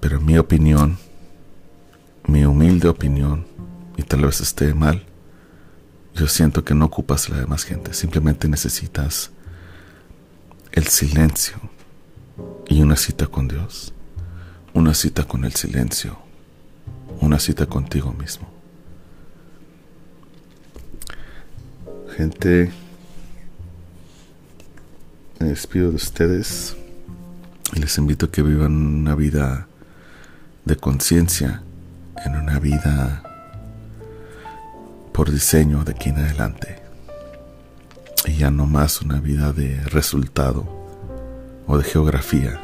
Pero 0.00 0.18
en 0.18 0.26
mi 0.26 0.38
opinión, 0.38 0.98
mi 2.26 2.44
humilde 2.44 2.88
opinión, 2.88 3.46
y 3.96 4.02
tal 4.02 4.22
vez 4.22 4.40
esté 4.40 4.74
mal, 4.74 5.04
yo 6.14 6.26
siento 6.26 6.64
que 6.64 6.74
no 6.74 6.86
ocupas 6.86 7.28
la 7.28 7.38
demás 7.38 7.64
gente. 7.64 7.94
Simplemente 7.94 8.48
necesitas 8.48 9.30
el 10.72 10.86
silencio 10.86 11.56
y 12.68 12.82
una 12.82 12.96
cita 12.96 13.26
con 13.26 13.48
Dios 13.48 13.92
una 14.72 14.94
cita 14.94 15.24
con 15.24 15.44
el 15.44 15.52
silencio, 15.54 16.18
una 17.20 17.38
cita 17.38 17.66
contigo 17.66 18.12
mismo. 18.12 18.48
Gente, 22.16 22.70
me 25.38 25.48
despido 25.48 25.90
de 25.90 25.96
ustedes 25.96 26.76
y 27.74 27.80
les 27.80 27.96
invito 27.98 28.26
a 28.26 28.30
que 28.30 28.42
vivan 28.42 28.72
una 28.72 29.14
vida 29.14 29.68
de 30.64 30.76
conciencia, 30.76 31.62
en 32.24 32.36
una 32.36 32.58
vida 32.58 33.22
por 35.12 35.30
diseño 35.30 35.84
de 35.84 35.92
aquí 35.92 36.10
en 36.10 36.18
adelante. 36.18 36.82
Y 38.26 38.36
ya 38.36 38.50
no 38.50 38.66
más 38.66 39.00
una 39.00 39.20
vida 39.20 39.52
de 39.52 39.82
resultado 39.84 40.68
o 41.66 41.78
de 41.78 41.84
geografía 41.84 42.60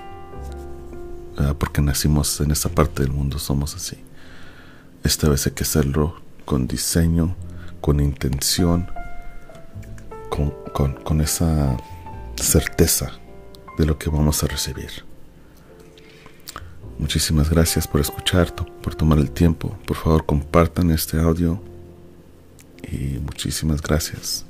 porque 1.58 1.82
nacimos 1.82 2.40
en 2.40 2.50
esa 2.50 2.68
parte 2.68 3.02
del 3.02 3.12
mundo, 3.12 3.38
somos 3.38 3.74
así. 3.74 3.98
Esta 5.04 5.28
vez 5.28 5.46
hay 5.46 5.52
que 5.52 5.64
hacerlo 5.64 6.20
con 6.44 6.66
diseño, 6.66 7.36
con 7.80 8.00
intención, 8.00 8.88
con, 10.30 10.92
con 11.02 11.20
esa 11.20 11.76
certeza 12.36 13.12
de 13.78 13.86
lo 13.86 13.98
que 13.98 14.10
vamos 14.10 14.42
a 14.42 14.46
recibir. 14.46 15.05
Muchísimas 16.98 17.50
gracias 17.50 17.86
por 17.86 18.00
escuchar, 18.00 18.54
por 18.54 18.94
tomar 18.94 19.18
el 19.18 19.30
tiempo. 19.30 19.76
Por 19.86 19.96
favor, 19.96 20.24
compartan 20.24 20.90
este 20.90 21.20
audio 21.20 21.60
y 22.90 23.18
muchísimas 23.18 23.82
gracias. 23.82 24.45